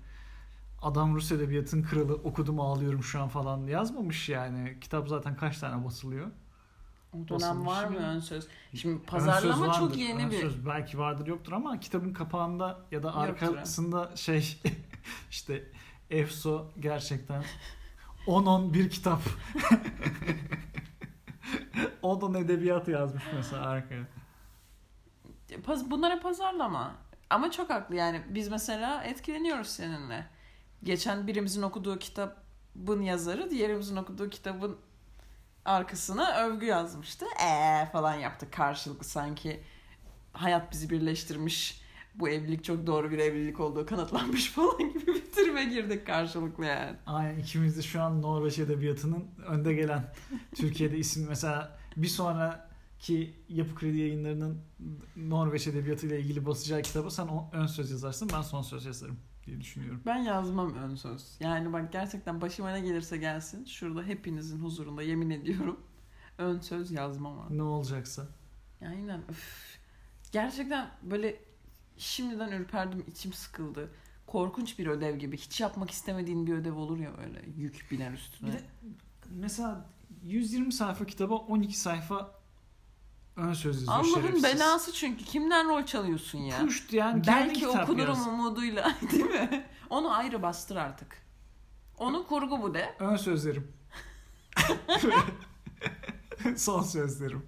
adam 0.84 1.16
Rus 1.16 1.32
edebiyatın 1.32 1.84
kralı 1.84 2.14
okudum 2.14 2.60
ağlıyorum 2.60 3.04
şu 3.04 3.22
an 3.22 3.28
falan 3.28 3.68
yazmamış 3.68 4.30
yani. 4.30 4.78
Kitap 4.82 5.10
zaten 5.10 5.36
kaç 5.36 5.60
tane 5.60 5.86
basılıyor? 5.86 6.32
O 7.14 7.28
dönem 7.28 7.66
var 7.66 7.86
mı 7.88 7.98
ön 7.98 8.20
söz? 8.20 8.48
Şimdi 8.76 9.04
pazarlama 9.06 9.74
çok 9.74 9.90
vardır, 9.90 9.98
yeni 9.98 10.26
ön 10.26 10.32
bir. 10.32 10.42
söz 10.42 10.66
belki 10.66 11.00
vardır 11.00 11.28
yoktur 11.28 11.52
ama 11.52 11.80
kitabın 11.80 12.14
kapağında 12.14 12.80
ya 12.92 13.04
da 13.04 13.08
Yoktur. 13.28 13.48
arkasında 13.48 14.16
şey 14.16 14.62
işte 15.32 15.64
Efso 16.10 16.72
gerçekten 16.80 17.44
10-10 18.28 18.74
bir 18.74 18.90
kitap. 18.90 19.22
10-10 22.04 22.38
edebiyat 22.38 22.88
yazmış 22.88 23.24
mesela 23.36 23.62
arkaya. 23.62 24.04
Bunlara 25.86 26.20
pazarlama. 26.20 26.96
Ama 27.30 27.52
çok 27.52 27.70
haklı 27.70 27.96
yani 27.96 28.22
biz 28.30 28.48
mesela 28.48 29.04
etkileniyoruz 29.04 29.68
seninle. 29.68 30.26
Geçen 30.84 31.28
birimizin 31.28 31.62
okuduğu 31.62 32.00
kitabın 32.00 33.02
yazarı 33.02 33.50
diğerimizin 33.50 33.96
okuduğu 33.96 34.30
kitabın 34.30 34.78
arkasına 35.66 36.46
övgü 36.46 36.66
yazmıştı. 36.66 37.26
Eee 37.40 37.90
falan 37.92 38.16
yaptık 38.16 38.54
karşılıklı 38.54 39.06
sanki 39.06 39.64
hayat 40.34 40.72
bizi 40.72 40.90
birleştirmiş 40.90 41.84
bu 42.16 42.30
evlilik 42.30 42.64
çok 42.64 42.88
doğru 42.88 43.12
bir 43.12 43.18
evlilik 43.18 43.60
olduğu 43.60 43.86
kanıtlanmış 43.86 44.50
falan 44.52 44.94
gibi 44.94 45.08
bir 45.08 45.32
tribe 45.32 45.64
girdik 45.64 46.08
karşılıklı 46.08 46.66
yani. 46.66 46.98
Aynen 47.06 47.40
ikimiz 47.40 47.78
de 47.78 47.82
şu 47.82 48.02
an 48.02 48.22
Norveç 48.22 48.60
Edebiyatı'nın 48.60 49.26
önde 49.48 49.74
gelen 49.74 50.14
Türkiye'de 50.56 50.98
isim 50.98 51.26
mesela 51.30 51.80
bir 51.98 52.08
sonraki 52.08 53.34
Yapı 53.50 53.76
Kredi 53.76 53.98
yayınlarının 53.98 54.62
Norveç 55.16 55.68
Edebiyatı 55.68 56.08
ile 56.08 56.20
ilgili 56.20 56.46
basacağı 56.46 56.82
kitabı 56.82 57.12
sen 57.12 57.28
ön 57.54 57.66
söz 57.66 57.92
yazarsın 57.92 58.30
ben 58.34 58.42
son 58.42 58.62
söz 58.62 58.86
yazarım 58.86 59.18
diye 59.46 59.62
düşünüyorum. 59.62 60.02
Ben 60.06 60.18
yazmam 60.18 60.76
ön 60.76 60.96
söz. 60.96 61.38
Yani 61.40 61.74
bak 61.74 61.92
gerçekten 61.92 62.42
başıma 62.42 62.72
ne 62.72 62.82
gelirse 62.82 63.18
gelsin 63.18 63.66
şurada 63.66 64.04
hepinizin 64.04 64.60
huzurunda 64.60 65.02
yemin 65.02 65.30
ediyorum 65.30 65.80
ön 66.38 66.60
söz 66.60 66.92
yazmam 66.92 67.40
abi. 67.40 67.58
Ne 67.58 67.64
olacaksa. 67.64 68.28
Aynen. 68.82 69.22
Üf. 69.30 69.78
Gerçekten 70.32 70.92
böyle 71.04 71.40
şimdiden 71.98 72.52
ürperdim, 72.52 73.04
içim 73.08 73.34
sıkıldı. 73.34 73.92
Korkunç 74.28 74.80
bir 74.80 74.88
ödev 74.88 75.18
gibi. 75.18 75.38
Hiç 75.38 75.62
yapmak 75.62 75.92
istemediğin 75.92 76.48
bir 76.48 76.54
ödev 76.54 76.76
olur 76.76 77.00
ya 77.00 77.12
öyle 77.18 77.42
yük 77.58 77.88
biner 77.92 78.12
üstüne. 78.12 78.50
Bir 78.50 78.54
de 78.54 78.62
mesela 79.30 79.90
120 80.24 80.74
sayfa 80.74 81.06
kitaba 81.06 81.36
12 81.36 81.80
sayfa 81.80 82.43
ön 83.36 83.54
söz 83.54 83.76
yazıyor 83.76 83.94
Allah'ın 83.98 84.22
şerefsiz. 84.22 84.44
belası 84.44 84.94
çünkü. 84.94 85.26
Kimden 85.26 85.70
rol 85.70 85.84
çalıyorsun 85.84 86.40
ya? 86.40 86.58
Puşt 86.60 86.94
yani 86.94 87.24
Belki 87.28 87.68
okunurum 87.68 88.16
yaz. 88.18 88.28
umuduyla 88.28 88.96
değil 89.12 89.26
mi? 89.26 89.66
Onu 89.90 90.14
ayrı 90.14 90.42
bastır 90.42 90.76
artık. 90.76 91.18
Onu 91.98 92.28
kurgu 92.28 92.62
bu 92.62 92.74
de. 92.74 92.96
Ön 93.00 93.16
sözlerim. 93.16 93.72
son 96.58 96.82
sözlerim. 96.84 97.46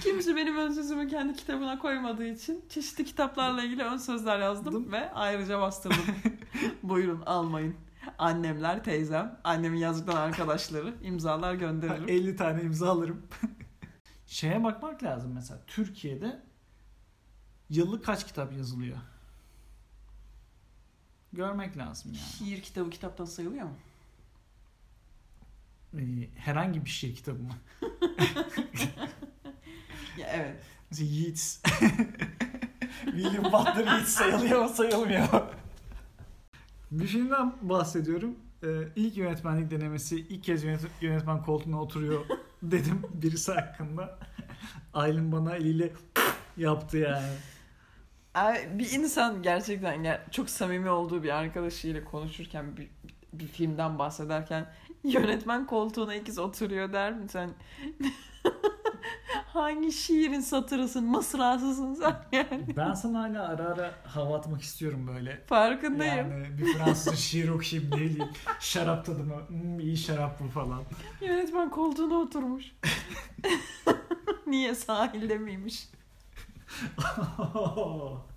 Kimse 0.00 0.36
benim 0.36 0.56
ön 0.56 0.72
sözümü 0.72 1.08
kendi 1.08 1.34
kitabına 1.34 1.78
koymadığı 1.78 2.26
için 2.26 2.64
çeşitli 2.68 3.04
kitaplarla 3.04 3.62
ilgili 3.62 3.82
ön 3.82 3.96
sözler 3.96 4.38
yazdım 4.38 4.72
Dım. 4.72 4.92
ve 4.92 5.12
ayrıca 5.12 5.60
bastırdım. 5.60 5.98
Buyurun 6.82 7.22
almayın. 7.26 7.74
Annemler, 8.18 8.84
teyzem, 8.84 9.40
annemin 9.44 9.78
yazdıktan 9.78 10.16
arkadaşları 10.16 10.94
imzalar 11.02 11.54
gönderirim. 11.54 12.08
50 12.08 12.36
tane 12.36 12.62
imza 12.62 12.90
alırım. 12.90 13.22
Şeye 14.26 14.64
bakmak 14.64 15.02
lazım 15.02 15.32
mesela 15.34 15.60
Türkiye'de 15.66 16.42
yıllık 17.70 18.04
kaç 18.04 18.26
kitap 18.26 18.52
yazılıyor? 18.52 18.96
Görmek 21.32 21.76
lazım 21.76 22.12
yani. 22.12 22.24
Şiir 22.38 22.62
kitabı 22.62 22.90
kitaptan 22.90 23.24
sayılıyor 23.24 23.64
mu? 23.64 23.76
Ee, 25.98 26.28
herhangi 26.36 26.84
bir 26.84 26.90
şiir 26.90 27.14
kitabı 27.16 27.42
mı? 27.42 27.54
Ya 30.18 30.26
evet. 30.32 30.56
Mesela 30.90 31.10
Yeats. 31.10 31.62
William 33.04 33.44
Butler 33.44 33.84
Yeats 33.86 34.08
sayılıyor 34.08 34.62
mu 34.62 34.68
sayılmıyor. 34.68 35.28
bir 36.90 37.06
filmden 37.06 37.54
bahsediyorum. 37.62 38.36
Ee, 38.62 38.68
ilk 38.96 39.16
yönetmenlik 39.16 39.70
denemesi 39.70 40.20
ilk 40.20 40.44
kez 40.44 40.64
yönet- 40.64 40.90
yönetmen 41.00 41.42
koltuğuna 41.42 41.82
oturuyor 41.82 42.24
dedim 42.70 43.02
birisi 43.14 43.52
hakkında. 43.52 44.18
Aylin 44.94 45.32
bana 45.32 45.56
eliyle 45.56 45.92
yaptı 46.56 46.98
yani. 46.98 47.26
Ay, 48.34 48.78
Bir 48.78 48.90
insan 48.92 49.42
gerçekten 49.42 50.04
ger- 50.04 50.30
çok 50.30 50.50
samimi 50.50 50.90
olduğu 50.90 51.22
bir 51.22 51.30
arkadaşıyla 51.30 52.04
konuşurken 52.04 52.76
bir, 52.76 52.90
bir 53.32 53.46
filmden 53.46 53.98
bahsederken 53.98 54.72
yönetmen 55.04 55.66
koltuğuna 55.66 56.14
ikiz 56.14 56.38
oturuyor 56.38 56.92
der 56.92 57.12
mi 57.12 57.28
sen? 57.28 57.50
Hangi 59.54 59.92
şiirin 59.92 60.40
satırısın, 60.40 61.04
mısrasısın 61.04 61.94
sen 61.94 62.16
yani? 62.32 62.76
Ben 62.76 62.94
sana 62.94 63.22
hala 63.22 63.48
ara 63.48 63.64
ara 63.64 63.90
hava 64.04 64.36
atmak 64.38 64.62
istiyorum 64.62 65.06
böyle. 65.06 65.42
Farkındayım. 65.46 66.30
Yani 66.30 66.58
bir 66.58 66.72
Fransızca 66.72 67.16
şiir 67.16 67.48
okuyayım 67.48 67.90
ne 67.90 67.96
bileyim. 67.96 68.28
Şarap 68.60 69.06
tadımı. 69.06 69.48
Hmm, 69.48 69.80
iyi 69.80 69.96
şarap 69.96 70.40
bu 70.40 70.48
falan. 70.48 70.82
Yönetmen 71.20 71.70
koltuğuna 71.70 72.14
oturmuş. 72.14 72.64
Niye 74.46 74.74
sahilde 74.74 75.38
miymiş? 75.38 75.88